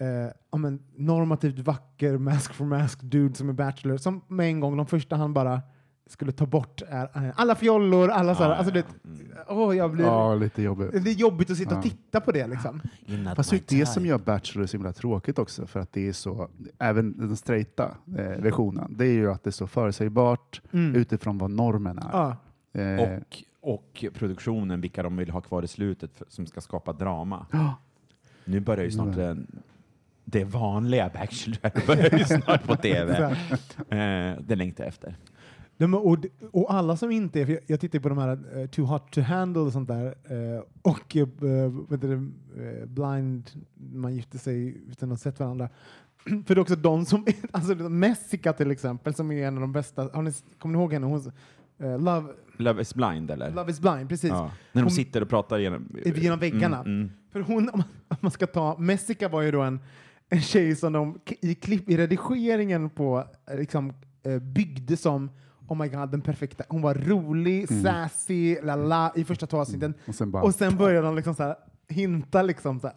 [0.00, 4.60] eh, ja, men normativt vacker mask for mask dude som är Bachelor, som med en
[4.60, 5.60] gång, de första han bara
[6.10, 8.84] skulle ta bort är, eh, alla fjollor, alla sådana, Ja, alltså det,
[9.48, 11.04] åh jag blir, Ja, lite jobbigt.
[11.04, 11.90] det är jobbigt att sitta och Ja.
[11.90, 12.80] titta på det liksom.
[13.36, 16.12] Fast det är det som gör Bachelor så himla tråkigt också, för att det är
[16.12, 16.48] så,
[16.78, 20.94] även den straighta eh, versionen, det är ju att det är så förutsägbart Mm.
[20.94, 22.08] utifrån vad normen är.
[22.12, 22.36] Ja.
[22.80, 26.92] Eh, Och, och produktionen, vilka de vill ha kvar i slutet för, som ska skapa
[26.92, 27.46] drama.
[27.52, 27.74] Ja.
[28.44, 29.46] Nu börjar ju snart den,
[30.24, 33.22] det vanliga Bachelor börjar ju snart på Så TV.
[33.88, 35.16] Eh, det längtar jag efter.
[35.86, 36.18] Men, och,
[36.52, 39.12] och alla som inte är, för jag, jag tittar på de här eh, Too Hot
[39.12, 43.50] To Handle och sånt där, eh, och uh, vet du, eh, Blind,
[43.92, 45.68] man gifter sig utan att ha sett varandra.
[46.46, 49.72] för det är också de som, alltså Messica till exempel, som är en av de
[49.72, 51.06] bästa, har ni, kommer ni ihåg henne?
[51.06, 51.32] Hon,
[51.78, 53.50] Love, Love is blind eller?
[53.50, 54.30] Love is blind, precis.
[54.30, 54.50] Ja.
[54.72, 56.78] När de Hon- sitter och pratar genom, Genom väggarna.
[56.78, 57.10] Mm, mm.
[57.32, 59.80] För hon, om man, om man ska ta, Messica var ju då en,
[60.28, 63.24] en tjej som de i, klipp, i redigeringen på
[63.56, 63.92] liksom,
[64.40, 65.30] byggde som
[65.70, 66.64] Oh my god, den perfekta.
[66.68, 69.94] Hon var rolig, sassy, la la i första två avsnitten.
[70.06, 71.56] Och sen bara- Och sen började de liksom så här,
[71.88, 72.96] hinta liksom så här,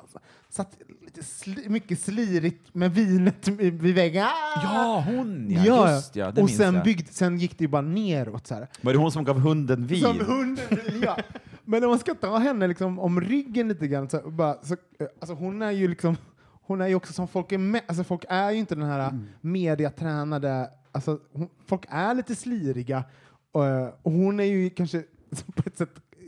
[0.50, 4.24] satt lite sli, mycket slirigt med vinet vid väggen.
[4.26, 4.62] Ah!
[4.64, 6.84] Ja, hon ja, just ja, det och minns sen, jag.
[6.84, 8.68] byggd, sen gick det ju bara neråt så här.
[8.82, 10.02] Var det hon som gav hunden vin?
[10.02, 11.18] Som hunden, ja.
[11.66, 15.08] Men om man ska ta henne liksom om ryggen lite grann, så, bara, så, eh,
[15.20, 16.18] alltså hon är ju liksom,
[16.66, 19.10] hon är ju också som folk är med, alltså folk är ju inte den här
[19.10, 19.28] Mm.
[19.42, 23.04] mediatränade, alltså hon, folk är lite sliriga
[23.52, 23.64] och,
[24.02, 25.04] och hon är ju kanske
[25.56, 26.28] på ett sätt eh,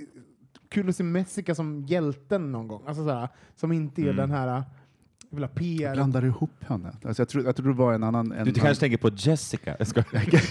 [0.69, 4.15] kul att se Messica som hjälten någon gång, alltså såhär, som inte är Mm.
[4.15, 4.63] den här
[5.29, 5.93] jag vill ha PR.
[5.93, 6.93] Blandar du ihop henne?
[7.03, 8.31] Alltså jag, tror, jag tror det var en annan...
[8.31, 9.75] En Du kanske tänker på Jessica?
[9.79, 9.87] Jag.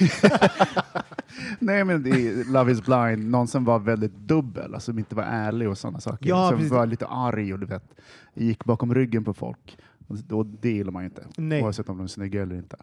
[1.59, 5.23] Nej, men i Love is blind, någon som var väldigt dubbel, alltså som inte var
[5.23, 6.29] ärlig och sådana saker.
[6.29, 6.73] Ja, som precis.
[6.73, 7.95] var lite arg och du vet,
[8.35, 9.79] gick bakom ryggen på folk.
[10.07, 11.63] Och då, det gillar man ju inte, Nej.
[11.63, 12.77] oavsett om de är snygga eller inte.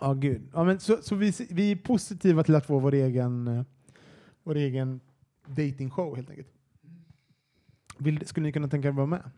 [0.00, 0.42] Ja, gud.
[0.52, 3.64] Ja, men så så vi, vi är positiva till att få vår egen, eh,
[4.42, 5.00] vår egen
[5.46, 6.48] dating-show helt enkelt.
[7.98, 9.30] Vill, skulle ni kunna tänka er att vara med?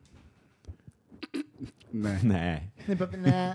[1.91, 2.21] Nej.
[2.25, 2.71] Nej.
[2.87, 3.55] Ni bara, nej.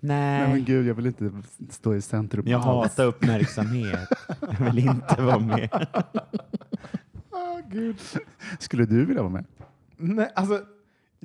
[0.00, 0.60] Nej men Nej.
[0.60, 1.32] gud, jag vill inte
[1.70, 2.44] stå i centrum.
[2.44, 4.08] Men jag hatar uppmärksamhet.
[4.40, 5.86] Jag vill inte vara med.
[7.30, 7.96] Ah, gud.
[8.58, 9.44] Skulle du vilja vara med?
[9.96, 10.64] Nej, alltså,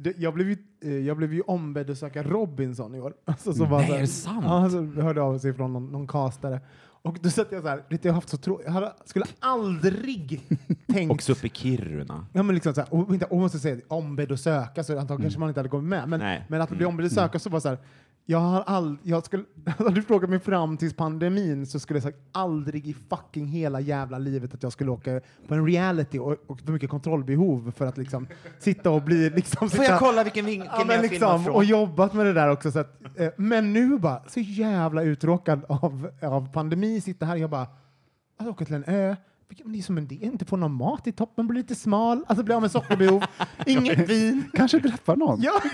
[0.03, 3.13] det, jag, blev ju, eh, jag blev ju ombedd att söka Robinson i år.
[3.25, 4.43] Alltså, var Nej, så här- är det sant?
[4.47, 6.59] Ja, alltså, hörde av sig från någon, någon castare.
[7.03, 10.41] Och då satt jag så här, jag haft så trå- jag hade, skulle aldrig
[10.87, 12.25] tänkt Också uppe i Kiruna.
[12.33, 15.21] Ja, men liksom så här, och, inte, och måste säga ombedd att söka, så antagligen
[15.21, 16.09] kanske man inte hade kommit med.
[16.09, 16.45] Men, Nej.
[16.49, 17.77] men att bli ombedd att söka så var så här,
[18.25, 19.43] jag har all, jag skulle,
[19.77, 23.79] hade du frågat mig fram till pandemin så skulle jag sagt aldrig i fucking hela
[23.79, 27.85] jävla livet att jag skulle åka på en reality och, och för mycket kontrollbehov för
[27.85, 28.27] att liksom
[28.59, 29.69] sitta och bli liksom...
[29.69, 31.55] Får jag kolla vilken vinkel Ja, men jag liksom, filmar från?
[31.55, 32.71] och jobbat med det där också.
[32.71, 37.39] Så att, eh, men nu bara, så jävla uttråkad av, av pandemi, sitta här och
[37.39, 37.67] jag bara,
[38.37, 39.15] att åka till en ö,
[39.63, 42.25] men det är som en del, inte få någon mat i toppen, bli lite smal,
[42.27, 43.23] alltså bli av med sockerbehov,
[43.65, 44.43] inget vin.
[44.53, 45.41] Kanske träffa någon?
[45.41, 45.61] Ja,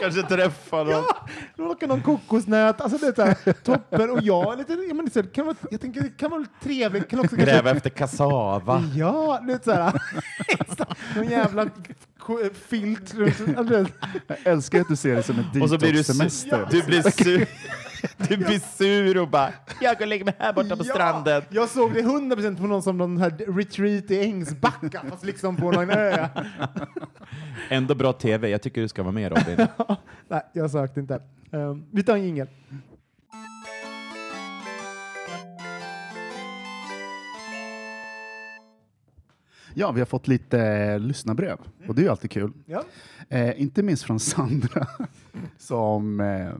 [0.00, 1.04] kanske träffar dem.
[1.08, 4.10] ja, råkar någon kokosnöt, alltså det är så här, toppen.
[4.10, 7.08] Och jag, lite, jag, men, det så kan vara, jag tänker det kan vara trevligt,
[7.08, 8.84] kan också Gräva efter kassava.
[8.96, 10.02] Ja, lite så här,
[11.14, 11.70] någon jävla
[12.68, 13.44] filt alltså.
[14.26, 16.14] Jag älskar att du ser det som en Och så blir du sur.
[16.14, 16.68] detox-semester.
[16.70, 17.46] Du blir sur.
[18.28, 21.42] Du blir sur och bara, jag går och lägger mig här borta på Ja, stranden.
[21.50, 25.70] Jag såg det 100% på någon som någon här retreat i Ängsbacka, fast liksom på
[25.70, 26.28] någon ö.
[27.68, 28.48] Ändå bra TV.
[28.48, 29.66] Jag tycker du ska vara med Robin.
[30.28, 31.22] Nej, jag sökte inte.
[31.50, 32.48] Um, vi tar en jingel.
[39.74, 42.52] Ja, vi har fått lite eh, lyssnarbrev och det är ju alltid kul.
[42.66, 42.84] Ja.
[43.28, 44.86] Eh, inte minst från Sandra
[45.58, 46.50] som eh,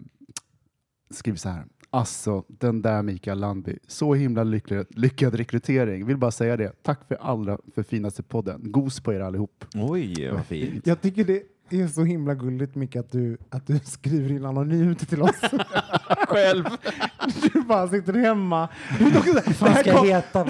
[1.10, 1.64] skriver så här.
[1.92, 3.78] Alltså, den där Mikael Landby.
[3.86, 6.06] Så himla lycklig, lyckad rekrytering.
[6.06, 6.72] Vill bara säga det.
[6.82, 8.60] Tack för allra för finaste podden.
[8.64, 9.64] Gos på er allihop.
[9.74, 10.86] Oj, vad fint.
[10.86, 11.42] Jag tycker det
[11.72, 15.40] är så himla gulligt mycket att du, att du skriver in anonymt till oss.
[16.28, 16.64] Själv.
[17.42, 18.68] Du bara sitter hemma.
[19.16, 20.44] Också, det, här kom, heta?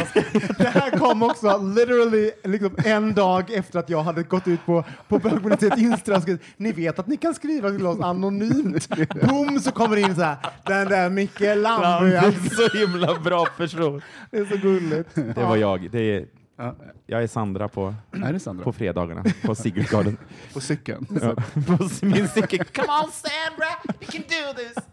[0.59, 4.85] det här kom också literally liksom en dag efter att jag hade gått ut på,
[5.09, 6.21] på bögministeriet Instra
[6.57, 8.89] ni vet att ni kan skriva till oss anonymt.
[9.29, 12.55] Boom så kommer det in så här, den där Micke alltså.
[12.57, 14.03] Så himla bra person.
[14.31, 15.15] Det är så gulligt.
[15.15, 15.91] Det var jag.
[15.91, 16.27] Det är,
[16.61, 16.75] Ja.
[17.07, 18.65] jag är Sandra på, Är det Sandra?
[18.65, 20.17] på fredagarna på Sigurdsgården.
[20.55, 21.07] På cykeln.
[21.23, 21.35] Ja,
[21.67, 22.65] på min cykel.
[22.65, 24.85] Come on Sandra, you can do this!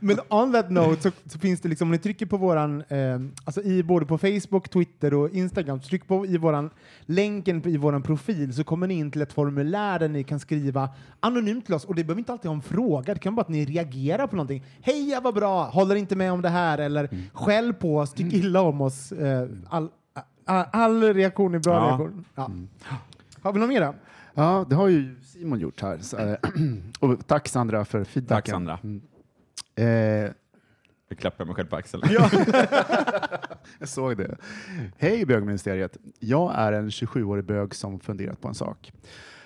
[0.00, 3.20] Men on that note så, så finns det liksom, om ni trycker på våran, eh,
[3.44, 6.70] alltså i både på Facebook, Twitter och Instagram, så tryck på i våran
[7.06, 10.88] länken i våran profil så kommer ni in till ett formulär där ni kan skriva
[11.20, 13.48] anonymt till oss och det behöver inte alltid ha en fråga, det kan vara att
[13.48, 14.64] ni reagerar på någonting.
[14.82, 18.60] Hej, vad bra, håller inte med om det här eller skäll på oss, tyck illa
[18.60, 19.12] om oss.
[19.12, 19.88] Eh, all,
[20.72, 21.86] all, reaktion är bra Ja.
[21.88, 22.24] reaktion.
[22.34, 22.50] Ja.
[23.42, 23.94] Har vi något mer då?
[24.34, 25.98] Ja, det har ju Simon gjort här.
[25.98, 26.36] Så, eh,
[27.00, 28.36] och tack Sandra för feedbacken.
[28.36, 28.78] Tack Sandra.
[28.82, 29.02] Mm.
[29.74, 30.30] Eh,
[31.08, 32.02] Jag klappar mig själv på axeln.
[33.78, 34.36] Jag såg det.
[34.98, 35.96] Hej bögministeriet.
[36.18, 38.92] Jag är en 27-årig bög som funderat på en sak.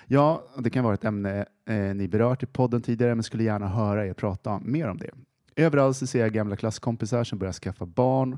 [0.05, 3.67] Ja, det kan vara ett ämne eh, ni berört i podden tidigare, men skulle gärna
[3.67, 5.09] höra er prata mer om det.
[5.55, 8.37] Överallt så ser jag gamla klasskompisar som börjar skaffa barn.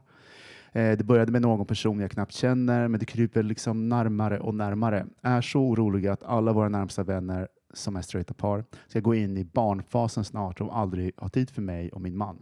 [0.78, 4.56] Eh, det började med någon person jag knappt känner, men det kryper liksom närmare och
[4.56, 5.06] närmare.
[5.22, 9.38] Är så oroliga att alla våra närmsta vänner som är straighta par ska gå in
[9.38, 12.38] i barnfasen snart och aldrig ha tid för mig och min man.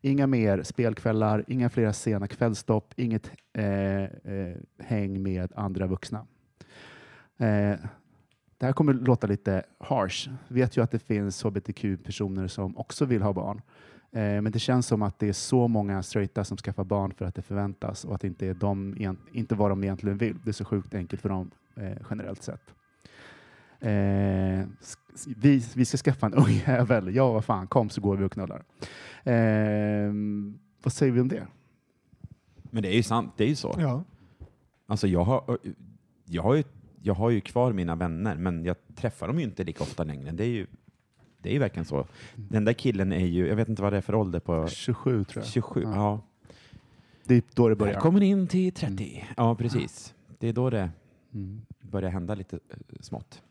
[0.00, 6.26] Inga mer spelkvällar, inga flera sena kvällstopp, inget eh, eh, häng med andra vuxna.
[7.38, 7.76] Eh,
[8.58, 10.30] det här kommer låta lite harsh.
[10.48, 13.60] Vet ju att det finns hbtq-personer som också vill ha barn.
[14.12, 17.24] Eh, men det känns som att det är så många straighta som skaffar barn för
[17.24, 18.96] att det förväntas och att det inte är de,
[19.32, 20.36] inte vad de egentligen vill.
[20.44, 22.74] Det är så sjukt enkelt för dem eh, generellt sett.
[23.80, 24.66] Eh,
[25.36, 27.14] vi, vi ska skaffa en ung jävel.
[27.14, 28.64] Ja, vad fan, kom så går vi och knullar.
[29.24, 30.12] Eh,
[30.82, 31.46] vad säger vi om det?
[32.70, 33.74] Men det är ju sant, det är ju så.
[33.78, 34.04] Ja.
[34.86, 35.58] Alltså jag har,
[36.24, 36.64] jag har, ju,
[37.02, 40.30] jag har ju kvar mina vänner, men jag träffar dem ju inte lika ofta längre.
[40.30, 40.66] Det är ju,
[41.42, 42.06] det är ju verkligen så.
[42.36, 45.24] Den där killen är ju, jag vet inte vad det är för ålder på 27
[45.24, 45.52] tror jag.
[45.52, 45.82] 27.
[45.82, 45.90] Ja.
[45.94, 46.20] Ja.
[47.24, 48.00] Det är då det börjar.
[48.00, 49.24] Kommer in till 30.
[49.36, 50.14] Ja, precis.
[50.38, 50.90] Det är då det
[51.34, 51.60] Mm.
[51.80, 53.42] börjar hända lite eh, smått.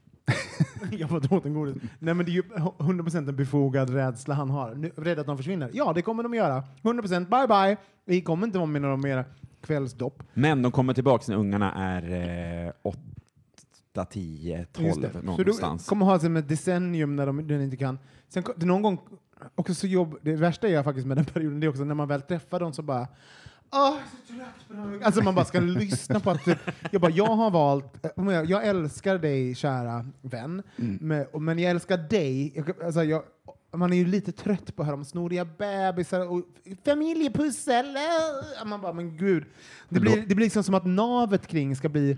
[0.92, 1.76] Jag får åt en godis.
[2.00, 4.76] Nej men det är ju 100% en befogad rädsla han har.
[4.76, 5.70] Nu, rädd att de försvinner.
[5.74, 6.64] Ja, det kommer de göra.
[6.82, 7.78] 100% bye bye.
[8.06, 9.26] Vi kommer inte vara med några mer
[9.62, 10.24] kvällsdopp.
[10.34, 12.12] Men de kommer tillbaka när ungarna är
[12.68, 12.72] eh,
[14.02, 15.12] 8, 10, 12 Just det.
[15.14, 15.86] Så du någonstans.
[15.88, 18.00] kommer ha som ett decennium när de, den inte kan.
[18.30, 19.00] Sen någon gång
[19.56, 22.08] också så jobb, det värsta är faktiskt med den perioden, det är också när man
[22.08, 23.08] väl träffar dem så bara
[23.72, 25.02] så trött på dem.
[25.04, 26.58] Alltså man bara ska lyssna på att typ,
[26.92, 28.06] jag bara, jag har valt,
[28.48, 33.24] jag, älskar dig kära vän, men, och- men jag älskar dig, alltså jag,
[33.76, 36.42] man är ju lite trött på att höra om snoriga bebisar och
[36.86, 37.86] familjepussel.
[37.96, 38.66] äh.
[38.66, 39.46] Man bara, men gud.
[39.90, 42.18] Det blir, det blir liksom som att navet kring ska bli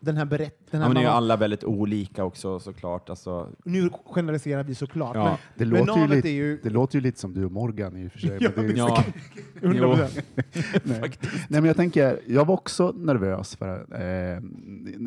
[0.00, 0.80] den här berättelsen.
[0.80, 3.10] Ja, men är ju alla väldigt olika också såklart.
[3.10, 5.24] Alltså, Nu generaliserar vi såklart, Ja.
[5.24, 5.36] men,
[5.68, 6.60] Det, men låter ju lite, är ju...
[6.62, 8.38] det låter ju lite som du och Morgan i och för sig.
[8.40, 9.04] Ja, men det är, ja,
[9.60, 10.22] 100%.
[10.82, 11.00] Nej.
[11.02, 11.10] Nej,
[11.48, 14.40] men jag tänker, jag var också nervös för, eh,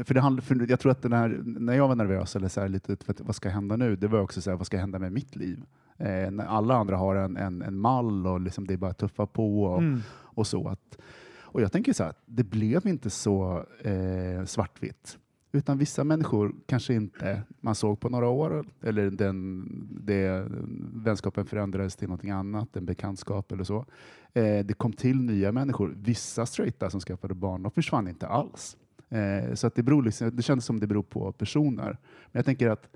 [0.05, 2.61] för, det handl, för jag tror att den här, när jag var nervös, eller så
[2.61, 3.95] här, lite för att, vad ska hända nu?
[3.95, 5.59] Det var också så här, vad ska hända med mitt liv?
[5.97, 8.97] Eh, när alla andra har en, en, en mall och liksom det är bara att
[8.97, 10.01] tuffa på och, Mm.
[10.13, 10.67] och så.
[10.67, 10.97] Att,
[11.51, 15.17] och jag tänker så här, det blev inte så eh, svartvitt.
[15.53, 19.65] Utan vissa människor kanske inte man såg på några år, eller den,
[20.01, 20.47] det,
[20.93, 23.85] vänskapen förändrades till någonting annat, en bekantskap eller så.
[24.33, 25.93] Eh, det kom till nya människor.
[25.97, 28.77] Vissa straighta som skaffade barn, de försvann inte alls.
[29.09, 31.97] Eh, så att det, beror liksom, det kändes som det beror på personer.
[32.31, 32.89] Men jag tänker att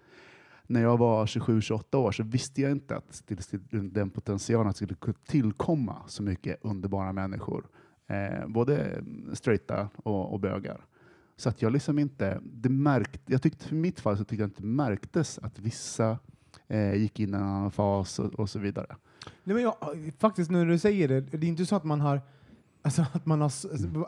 [0.67, 4.79] när jag var 27-28 år så visste jag inte att till, till den potentialen att
[4.79, 7.65] det skulle tillkomma så mycket underbara människor.
[8.07, 9.03] Eh, både
[9.33, 10.85] straighta och, och bögar.
[11.37, 14.47] Så att jag liksom inte, det märkt, jag tyckte för mitt fall så tyckte jag
[14.47, 16.17] inte det märktes att vissa
[16.67, 18.95] eh, gick in i en annan fas och, och så vidare.
[19.43, 19.75] Nej, men jag,
[20.19, 22.21] faktiskt när du säger det, det är inte så att man har
[22.81, 23.51] Alltså att man, har,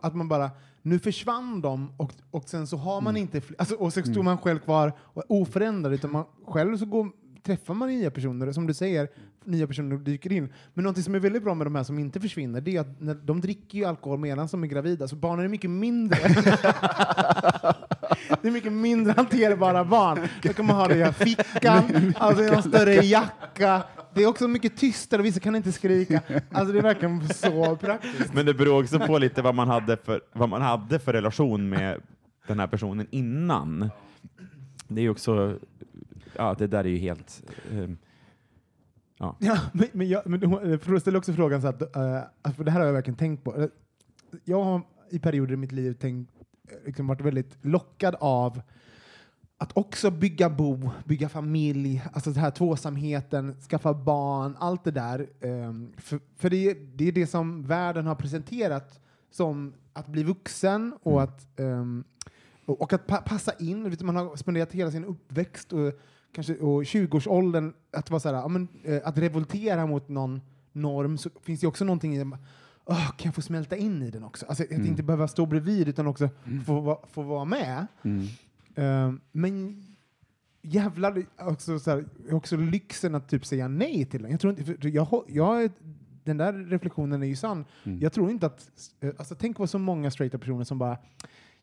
[0.01, 3.21] att man bara, nu försvann de och, och sen så har man Mm.
[3.21, 7.11] inte alltså, och så står man själv kvar och oförändrad, utan man själv så går,
[7.47, 9.07] träffar man nya personer, som du säger,
[9.45, 10.53] nya personer dyker in.
[10.73, 13.01] Men något som är väldigt bra med de här som inte försvinner, det är att
[13.01, 16.17] när, de dricker ju alkohol medan de är gravida, så barnen är mycket mindre.
[18.41, 20.19] det är mycket mindre hanterbara barn.
[20.43, 23.83] Då kan man ha det i fickan, alltså i någon större jacka.
[24.13, 26.21] Det är också mycket tystare, vissa kan inte skrika.
[26.51, 28.33] Alltså det är verkligen så praktiskt.
[28.33, 31.69] men det beror också på lite vad man hade för, vad man hade för relation
[31.69, 32.01] med
[32.47, 33.89] den här personen innan.
[34.87, 35.59] Det är också,
[36.38, 37.97] ja det där är ju helt, ehm,
[39.17, 39.35] ja.
[39.39, 42.79] Ja, men, men, jag, men du ställer också frågan så att, eh, för det här
[42.79, 43.69] har jag verkligen tänkt på.
[44.45, 46.31] Jag har i perioder i mitt liv tänkt,
[46.85, 48.61] liksom varit väldigt lockad av
[49.57, 55.29] att också bygga bo, bygga familj, alltså den här tvåsamheten, skaffa barn, allt det där.
[55.41, 58.99] ehm, för för det, är- det är det som världen har presenterat
[59.31, 62.03] som att bli vuxen och att, ehm,
[62.65, 63.97] och, att pa passa in.
[64.01, 65.93] Man har spenderat hela sin uppväxt och
[66.38, 71.29] kanske och 20-årsåldern att vara så här, men, eh, att revoltera mot någon norm så
[71.43, 72.38] finns det också någonting i det.
[72.85, 74.45] Åh, kan jag få smälta in i den också?
[74.45, 76.29] Alltså, att inte behöva stå bredvid utan också
[76.65, 77.88] få, va- få vara med.
[78.75, 79.83] Ehm, men
[80.61, 84.31] jävlar, också, så här, också lyxen att typ säga nej till den.
[84.31, 85.71] Jag tror inte, jag, jag,
[86.23, 87.65] den där reflektionen är ju sann.
[88.01, 88.69] Jag tror inte att,
[88.99, 90.97] eh, alltså tänk på så många straighta personer som bara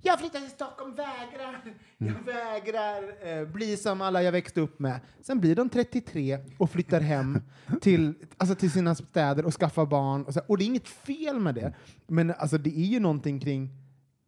[0.05, 1.65] jag flyttar till Stockholm, vägrar,
[1.99, 3.03] jag vägrar
[3.41, 5.01] eh, bli som alla jag växte upp med.
[5.21, 7.41] Sen blir de 33 och flyttar hem
[7.81, 10.25] till, alltså till sina städer och skaffar barn.
[10.25, 11.75] Och, så, och det är inget fel med det.
[12.07, 13.71] Men alltså, det är ju någonting kring,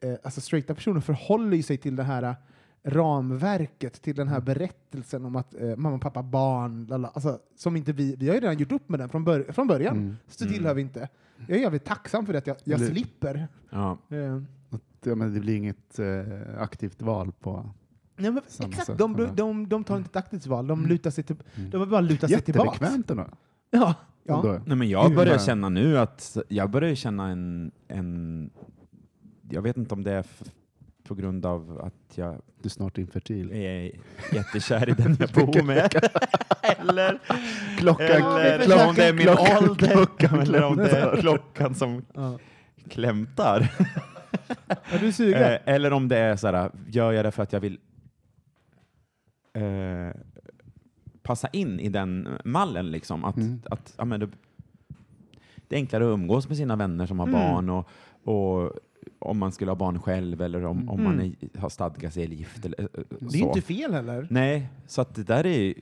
[0.01, 2.35] eh, alltså straighta personer förhåller ju sig till det här eh,
[2.85, 7.93] ramverket, till den här berättelsen om att eh, mamma, pappa, barn, lala, alltså, som inte
[7.93, 10.17] vi, vi har ju redan gjort upp med den från, bör, från början.
[10.29, 11.09] Så det tillhör vi inte.
[11.49, 13.49] Jag är jävligt tacksam för det, att jag, jag slipper.
[13.71, 13.99] ja.
[14.11, 14.43] Eh,
[15.11, 17.71] Ja, men det blir inget eh, aktivt val på...
[18.17, 19.27] Ja, men Samma exakt, sätt de, det.
[19.35, 21.37] de, de tar inte ett aktivt val, de lutar sig, till,
[21.71, 22.71] de vill bara luta sig tillbaka.
[22.73, 23.27] Jättebekvämt ändå.
[23.71, 23.95] Ja,
[24.25, 24.37] ja.
[24.37, 24.61] Ändå.
[24.67, 28.51] Nej, men jag börjar vad- känna nu att, jag börjar känna en, en
[29.51, 30.43] jag vet inte om det är f-
[31.09, 32.33] på grund av att jag
[32.63, 33.53] Du är snart infertil.
[33.53, 33.93] är
[34.33, 35.95] jättekär i den jag bor med.
[36.79, 37.19] eller,
[37.79, 38.07] Klockan,
[38.41, 39.87] eller om det är min klockan- ålder.
[39.95, 42.39] klockan eller om det är klockan som Ja.
[42.89, 43.73] klämtar.
[44.93, 45.43] Är du sugen?
[45.43, 47.79] Eh, eller om det är så här, gör jag det för att jag vill
[49.53, 50.11] eh,
[51.23, 52.91] passa in i den mallen.
[52.91, 53.25] Liksom.
[53.25, 53.61] Att, Mm.
[53.71, 54.29] att, ja, men det,
[55.69, 57.89] det är enklare att umgås med sina vänner som har barn och,
[58.25, 58.73] och
[59.19, 62.37] om man skulle ha barn själv eller om, om man är, har stadgat sig eller
[62.37, 62.65] gift.
[62.65, 63.37] Eller, eh, eh, Det är så.
[63.49, 64.27] inte fel heller.
[64.31, 65.75] Nej, så att det där är...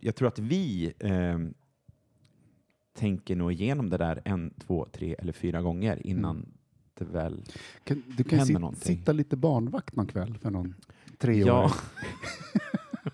[0.00, 1.38] Jag tror att vi eh,
[2.98, 6.46] tänker nog igenom det där en, två, tre eller fyra gånger innan
[7.00, 7.42] det väl...
[7.84, 8.96] Kan, du kan Händer sit, någonting.
[8.96, 10.74] sitta lite barnvakt någon kväll för någon
[11.18, 11.64] tre Ja.
[11.64, 11.72] år.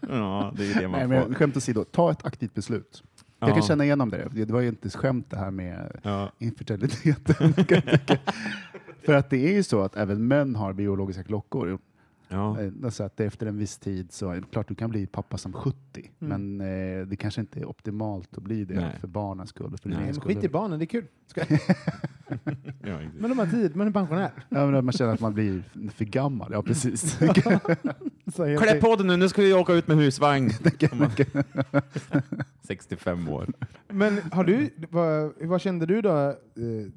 [0.09, 1.27] ja, det är det man Nej, får.
[1.29, 3.03] men skämt åsido, ta ett aktivt beslut.
[3.39, 3.47] Ja.
[3.47, 4.29] Jag kan känna igenom det.
[4.33, 6.33] Det var ju inte skämt det här med Ja.
[6.39, 7.53] infertiliteten.
[9.05, 11.79] För att det är ju så att även män har biologiska klockor.
[12.29, 12.61] Ja.
[12.61, 15.39] Eh, Alltså att efter en viss tid så är det klart du kan bli pappa
[15.39, 18.97] som 70, men eh, det kanske inte är optimalt att bli det Nej.
[19.01, 19.77] för barnens skull.
[19.83, 21.05] För Nej, men skit i barnen, det är kul.
[22.83, 22.99] Ja.
[23.19, 24.31] Men de har tid, man är pensionär.
[24.49, 25.63] Ja, men man känner att man blir
[25.95, 26.53] för gammal.
[26.53, 27.19] Ja, precis.
[28.37, 30.51] Klä på dig nu, nu ska vi åka ut med husvagn.
[32.63, 33.47] 65 år.
[33.89, 36.35] Men har du, vad, vad kände du då, eh,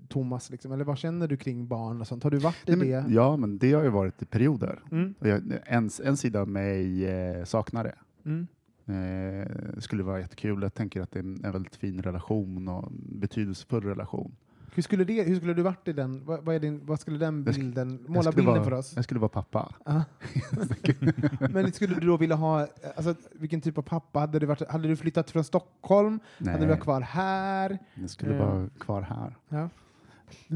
[0.07, 0.49] Thomas?
[0.49, 0.71] Liksom?
[0.71, 2.23] Eller vad känner du kring barn och sånt?
[2.23, 3.01] Har du varit i Nej, det?
[3.01, 4.79] men, ja, men det har ju varit i perioder.
[4.91, 5.13] Mm.
[5.19, 7.95] Jag, en, en sida av mig eh, saknar det.
[8.25, 8.47] Mm.
[8.89, 9.47] Eh,
[9.79, 10.61] skulle vara jättekul.
[10.61, 14.35] Jag tänker att det är en, väldigt fin relation och betydelsefull relation.
[14.75, 16.25] Hur, skulle det, hur skulle du varit i den?
[16.25, 18.93] Vad, vad, din, vad skulle den bilden, Jag måla skulle bilden vara, för oss?
[18.95, 19.73] Jag skulle vara pappa.
[21.49, 24.19] Men skulle du då vilja ha, alltså, vilken typ av pappa?
[24.19, 26.19] Hade du, varit, hade du flyttat från Stockholm?
[26.37, 27.79] Nej, Hade du varit kvar här?
[27.93, 28.45] jag skulle Eh.
[28.45, 29.35] vara kvar här.
[29.49, 29.69] Ja.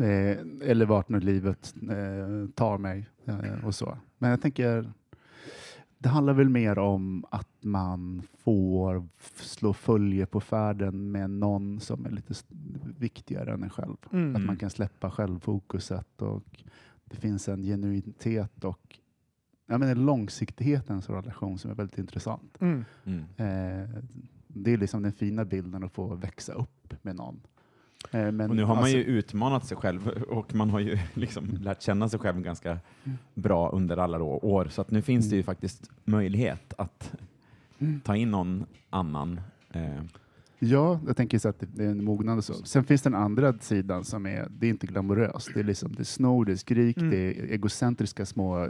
[0.04, 0.38] Eh,
[0.70, 3.98] eller vart nu livet eh, tar mig eh, och så.
[4.18, 4.94] Men jag tänker,
[6.04, 12.06] det handlar väl mer om att man får slå följe på färden med någon som
[12.06, 12.34] är lite
[12.98, 13.98] viktigare än en själv.
[14.12, 14.36] Mm.
[14.36, 16.64] Att man kan släppa självfokuset och
[17.06, 19.00] det finns en genuinitet och
[19.66, 22.58] jag menar, långsiktigheten i en relation som är väldigt intressant.
[22.60, 22.86] Mm.
[23.06, 23.20] Mm.
[23.20, 23.90] Eh,
[24.48, 27.42] det är liksom den fina bilden att få växa upp med någon.
[28.12, 30.98] Eh, men Och nu har man alltså- ju utmanat sig själv och man har ju
[31.14, 32.78] liksom lärt känna sig själv ganska
[33.34, 34.68] bra under alla då- år.
[34.72, 37.12] Så att nu finns det ju faktiskt möjlighet att
[38.04, 39.42] ta in någon annan.
[39.72, 40.02] Eh,
[40.60, 42.54] Ja, jag tänker så att det- är en mognad och så.
[42.54, 45.50] Sen finns den andra sidan som är, det är inte glamoröst.
[45.54, 47.10] Det är liksom det är snor, det är skrik, Mm.
[47.10, 48.68] det är egocentriska små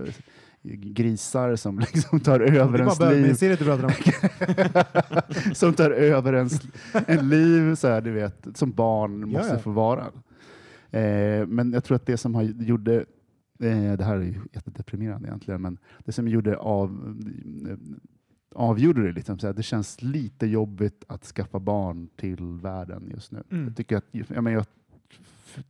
[0.63, 3.57] grisar som liksom tar över ens liv.
[3.59, 3.91] du pratar om.
[5.53, 6.61] som tar över ens
[7.07, 9.59] en liv, så här, du vet, som barn måste ja.
[9.59, 10.11] få vara.
[10.91, 12.95] Eh, men jag tror att det som har gjorde,
[13.59, 17.17] eh, det här är jättedeprimerande egentligen, men det som gjorde av,
[17.69, 17.77] eh,
[18.55, 23.31] avgjorde det, liksom, så här, det känns lite jobbigt att skaffa barn till världen just
[23.31, 23.43] nu.
[23.51, 23.65] Mm.
[23.65, 24.65] Jag, tycker att, jag, men jag,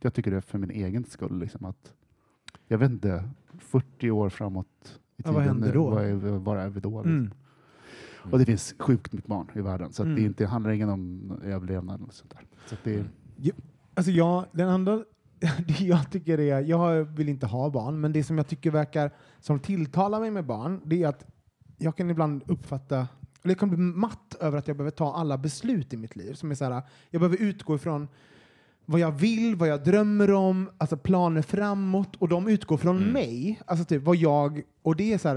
[0.00, 1.38] jag tycker det för min egen skull.
[1.38, 1.92] Liksom, att,
[2.68, 3.24] jag vet inte,
[3.74, 4.90] 40 år framåt i
[5.24, 5.90] Ja, vad tiden händer då?
[5.90, 6.98] Vad är, vad är vi då?
[6.98, 7.12] Liksom?
[7.16, 7.30] Mm.
[8.32, 10.14] Och det finns sjukt mycket barn i världen, så Mm.
[10.14, 12.02] det, inte, handlar ingen om överlevnad.
[12.02, 12.40] Och sånt där.
[12.66, 13.04] Så det,
[13.94, 14.96] Alltså jag, den andra,
[15.66, 19.10] det jag tycker är, jag vill inte ha barn, men det som jag tycker verkar,
[19.40, 21.26] som tilltalar mig med barn, det är att
[21.78, 22.96] jag kan ibland uppfatta,
[23.42, 26.34] eller jag kan bli matt över att jag behöver ta alla beslut i mitt liv.
[26.34, 28.08] Som är så här, jag behöver utgå ifrån
[28.86, 33.08] vad jag vill, vad jag drömmer om, alltså planer framåt, och de utgår från Mm.
[33.12, 33.60] mig.
[33.66, 35.36] Alltså typ vad jag, och det är så här,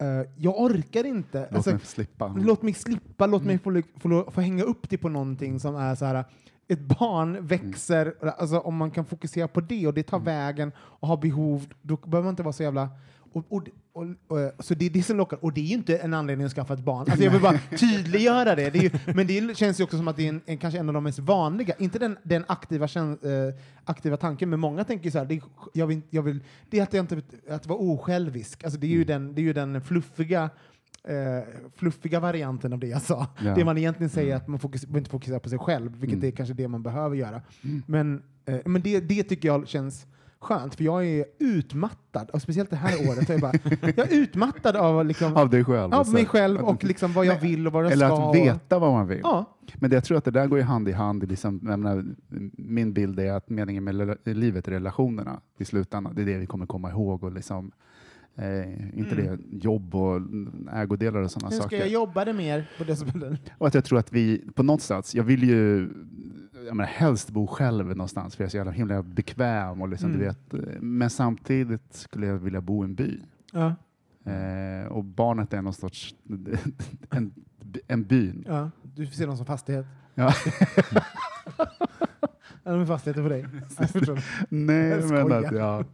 [0.00, 1.40] eh, jag orkar inte.
[1.40, 2.34] låt alltså, mig slippa.
[2.38, 3.82] Låt mig slippa, låt mig Mm.
[3.98, 6.24] få, få, få hänga upp det på någonting som är så här.
[6.68, 10.24] Ett barn växer, alltså om man kan fokusera på det och det tar Mm.
[10.24, 12.88] vägen och har behov, då behöver man inte vara så jävla...
[13.32, 15.44] Och, och, och, och, så det är det som lockar.
[15.44, 17.00] Och det är ju inte en anledning att skaffa ett barn.
[17.08, 18.70] Alltså jag vill bara tydliggöra det.
[18.70, 20.88] det ju, men det känns ju också som att det är en, en, kanske en
[20.88, 23.54] av de mest vanliga, inte den, den aktiva, kän, eh,
[23.84, 26.82] aktiva tanken, men många tänker så här, det är, jag vill, jag vill, det är
[26.82, 28.64] att, jag inte, att vara osjälvisk.
[28.64, 30.50] Alltså det, är ju den, det är ju den fluffiga
[31.04, 33.26] eh, fluffiga varianten av det jag sa.
[33.44, 33.54] Ja.
[33.54, 36.16] Det man egentligen säger är att man fokus, behöver inte fokusera på sig själv, vilket
[36.16, 36.28] Mm.
[36.28, 37.42] är kanske det man behöver göra.
[37.86, 40.06] Men, eh, men det, det tycker jag känns
[40.40, 43.28] skönt, för jag är utmattad, och speciellt det här året.
[43.28, 43.52] Jag, bara,
[43.96, 45.94] jag är utmattad av, liksom, Av dig själv.
[45.94, 48.30] av mig själv och liksom vad jag vill och vad jag Eller ska.
[48.30, 49.20] att veta vad man vill.
[49.22, 49.56] Ja.
[49.74, 51.28] Men det, jag tror att det där går ju hand i hand.
[51.28, 52.04] Liksom, menar,
[52.58, 56.14] min bild är att meningen med livet är relationerna i slutändan.
[56.14, 57.24] Det är det vi kommer komma ihåg.
[57.24, 57.72] Och liksom,
[58.36, 60.20] eh, inte det jobb och
[60.72, 61.78] ägodelar och sådana Nu ska saker.
[61.78, 64.82] jag jobba det mer på det som Och att jag tror att vi på något
[64.82, 65.90] sätt, jag vill ju
[66.66, 69.82] jag menar, helst bo själv någonstans för jag är så jävla himla bekväm.
[69.82, 70.20] Och liksom, Mm.
[70.20, 73.20] du vet, men samtidigt skulle jag vilja bo i en by.
[73.52, 73.74] Ja,
[74.24, 76.14] Eh, och barnet är någon sorts
[77.10, 77.34] en,
[77.88, 78.44] en byn.
[78.48, 78.70] ja.
[78.82, 79.86] Du ser dem som fastighet.
[80.14, 80.32] Ja.
[82.62, 83.46] Ja, de är fastigheter för dig.
[84.48, 85.84] Nej, Jag men att, ja.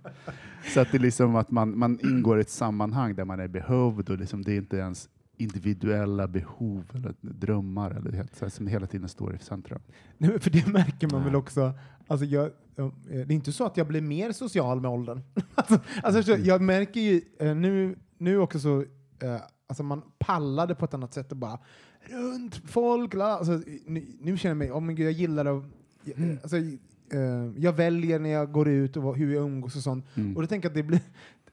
[0.74, 3.48] Så att det är liksom att man, man ingår i ett sammanhang där man är
[3.48, 8.50] behövd och liksom det är inte ens individuella behov eller drömmar eller det, så här,
[8.50, 9.80] som hela tiden står i centrum.
[10.18, 11.24] Nej, för det märker man Nej.
[11.24, 11.72] väl också.
[12.06, 12.44] Alltså jag,
[12.76, 15.20] eh, det är inte så att jag blir mer social med åldern.
[15.54, 18.80] alltså, alltså, så jag märker ju eh, nu, nu också så,
[19.22, 21.58] eh, alltså man pallade på ett annat sätt och bara
[22.00, 23.14] runt folk.
[23.14, 25.64] Alltså, nu, nu känner jag mig, oh men gud, jag gillar att
[26.06, 30.04] jag, alltså, eh, jag väljer när jag går ut och hur jag umgås och sånt.
[30.36, 31.00] Och då tänker jag att det blir,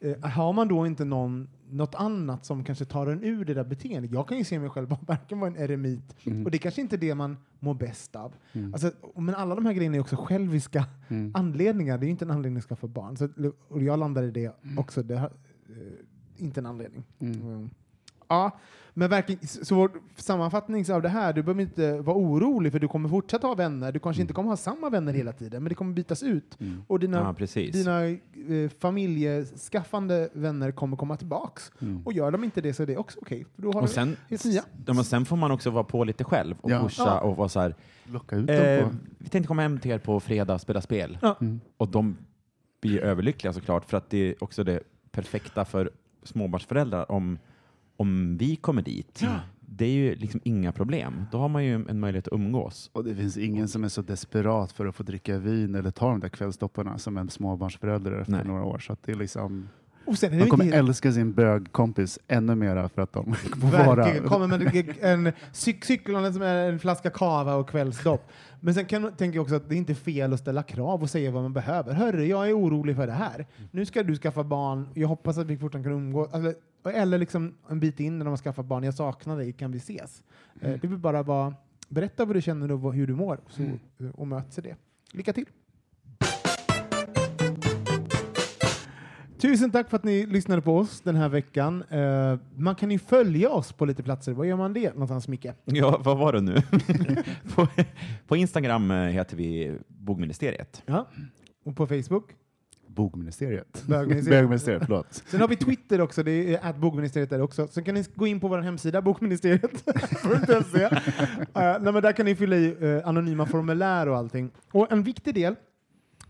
[0.00, 3.64] eh, har man då inte någon, något annat som kanske tar en ur det där
[3.64, 4.12] beteendet.
[4.12, 6.80] Jag kan ju se mig själv bara verkligen vara en eremit och det är kanske
[6.80, 8.34] inte är det man mår bäst av.
[8.72, 10.84] Alltså, men alla de här grejerna är också själviska
[11.34, 11.98] anledningar.
[11.98, 13.16] Det är ju inte en anledning att skaffa barn.
[13.16, 13.28] Så,
[13.68, 15.02] och jag landar i det också.
[15.02, 15.32] Det har,
[15.68, 15.76] eh,
[16.36, 17.04] inte en anledning.
[18.34, 18.50] Mm.
[18.52, 18.58] Ja,
[18.96, 22.88] men verkligen, så vår sammanfattning av det här, du behöver inte vara orolig för du
[22.88, 23.92] kommer fortsätta ha vänner.
[23.92, 26.58] Du kanske inte kommer ha samma vänner hela tiden, men det kommer bytas ut.
[26.86, 31.72] Och dina, Ja, dina eh, familjeskaffande vänner kommer komma tillbaks.
[32.04, 33.46] Och gör de inte det så är det också okej.
[33.64, 34.62] Och du sen, ja,
[34.94, 36.82] men sen får man också vara på lite själv och Ja.
[36.82, 37.20] pusha Ja.
[37.20, 37.74] och vara så här.
[38.04, 38.94] Locka ut dem Eh, på...
[39.18, 41.18] vi tänkte komma hem till er på fredag och spela spel.
[41.22, 41.36] Ja.
[41.76, 42.16] Och de
[42.80, 44.80] blir överlyckliga såklart för att det är också det
[45.10, 45.90] perfekta för
[46.22, 47.38] småbarnsföräldrar om,
[47.96, 49.24] om vi kommer dit.
[49.60, 51.24] Det är ju liksom inga problem.
[51.32, 52.90] Då har man ju en möjlighet att umgås.
[52.92, 56.10] Och det finns ingen som är så desperat för att få dricka vin eller ta
[56.10, 58.44] de där kvällstopparna som en småbarnsförälder efter Nej.
[58.44, 58.78] några år.
[58.78, 59.68] Så det är liksom,
[60.06, 63.84] Och sen är inte kommer helt- älska sin bögkompis ännu mera för att de får
[63.86, 64.20] vara...
[64.20, 68.30] Kommer med en cyk cykeln som är en flaska kava och kvällsdopp.
[68.60, 71.10] Men sen kan, tänker jag också att det är inte fel att ställa krav och
[71.10, 71.92] säga vad man behöver.
[71.94, 73.46] Hörru, jag är orolig för det här.
[73.70, 74.88] Nu ska du skaffa barn.
[74.94, 76.34] Jag hoppas att vi fortfarande kan umgås.
[76.34, 78.84] Eller, eller liksom en bit in när man skaffar barn.
[78.84, 80.22] Jag saknar dig, kan vi ses?
[80.60, 81.54] Eh, det vill bara vara,
[81.88, 84.76] berätta vad du känner och hur du mår så, eh, och möts i det.
[85.12, 85.46] Lycka till!
[89.44, 91.84] Tusen tack för att ni lyssnade på oss den här veckan.
[91.90, 94.32] Eh, man kan ju följa oss på lite platser.
[94.32, 95.46] Var gör man det någonstans, Micke?
[95.64, 96.54] Ja, vad var det nu?
[97.54, 97.66] på,
[98.26, 100.82] på Instagram eh, heter vi Bogministeriet.
[100.86, 101.08] Ja.
[101.64, 102.30] Och på Facebook?
[102.86, 103.82] Bogministeriet.
[103.86, 104.30] Bögministeriet.
[104.42, 105.22] Bögministeriet, förlåt.
[105.26, 107.66] Sen har vi Twitter också, det är att bogministeriet där också.
[107.66, 110.84] Sen kan ni gå in på vår hemsida, bokministeriet.se.
[110.84, 110.90] uh,
[111.52, 114.50] nej, men där kan ni fylla i eh, anonyma formulär och allting.
[114.72, 115.58] Och en viktig del eh,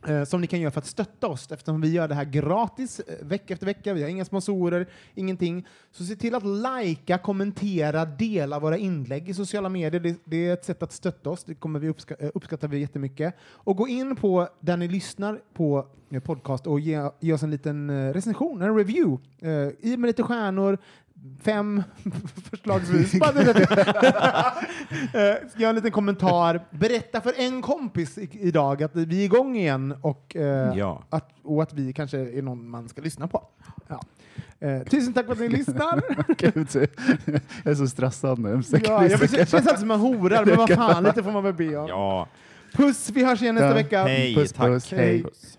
[0.08, 3.00] Eh, som ni kan göra för att stötta oss, eftersom vi gör det här gratis
[3.00, 5.66] eh, vecka efter vecka, vi har inga sponsorer, ingenting.
[5.92, 10.00] Så se till att likea, kommentera, dela våra inlägg i sociala medier.
[10.00, 12.78] Det, det är ett sätt att stötta oss, det kommer vi uppska, eh, uppskattar vi
[12.78, 13.34] jättemycket.
[13.42, 15.86] Och gå in på där ni lyssnar på
[16.24, 19.24] podcast och ge, ge oss en liten recension, en review.
[19.80, 20.78] I med lite stjärnor,
[21.42, 21.82] fem
[22.50, 23.14] förslagsvis.
[25.14, 26.64] Eh, Gör en liten kommentar.
[26.70, 31.04] Berätta för en kompis i, idag att vi är igång igen och, eh, Ja.
[31.10, 33.42] att, och att vi kanske är någon man ska lyssna på.
[33.88, 34.00] Ja.
[34.60, 36.02] Eh, tusen tack för att ni lyssnar.
[36.38, 36.68] Gud,
[37.64, 38.62] jag är så stressad nu.
[38.84, 41.76] ja, jag känns alltid som man horar, men vad fan, lite får man väl be
[41.76, 41.88] om.
[41.88, 42.28] Ja,
[42.72, 43.74] Puss, vi hörs igen nästa Ja.
[43.74, 44.02] vecka.
[44.04, 44.66] hej, Puss, tack.
[44.66, 44.90] puss.
[44.92, 45.22] Hej.
[45.22, 45.58] Puss.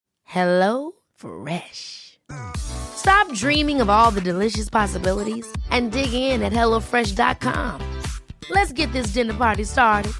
[0.31, 2.17] Hello Fresh.
[2.55, 7.81] Stop dreaming of all the delicious possibilities and dig in at HelloFresh.com.
[8.49, 10.13] Let's get this dinner party started.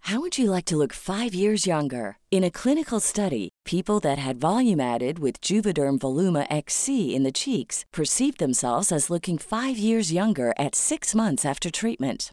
[0.00, 2.16] How would you like to look five years younger?
[2.30, 7.32] In a clinical study, people that had volume added with Juvederm Voluma XC in the
[7.32, 12.32] cheeks perceived themselves as looking five years younger at six months after treatment.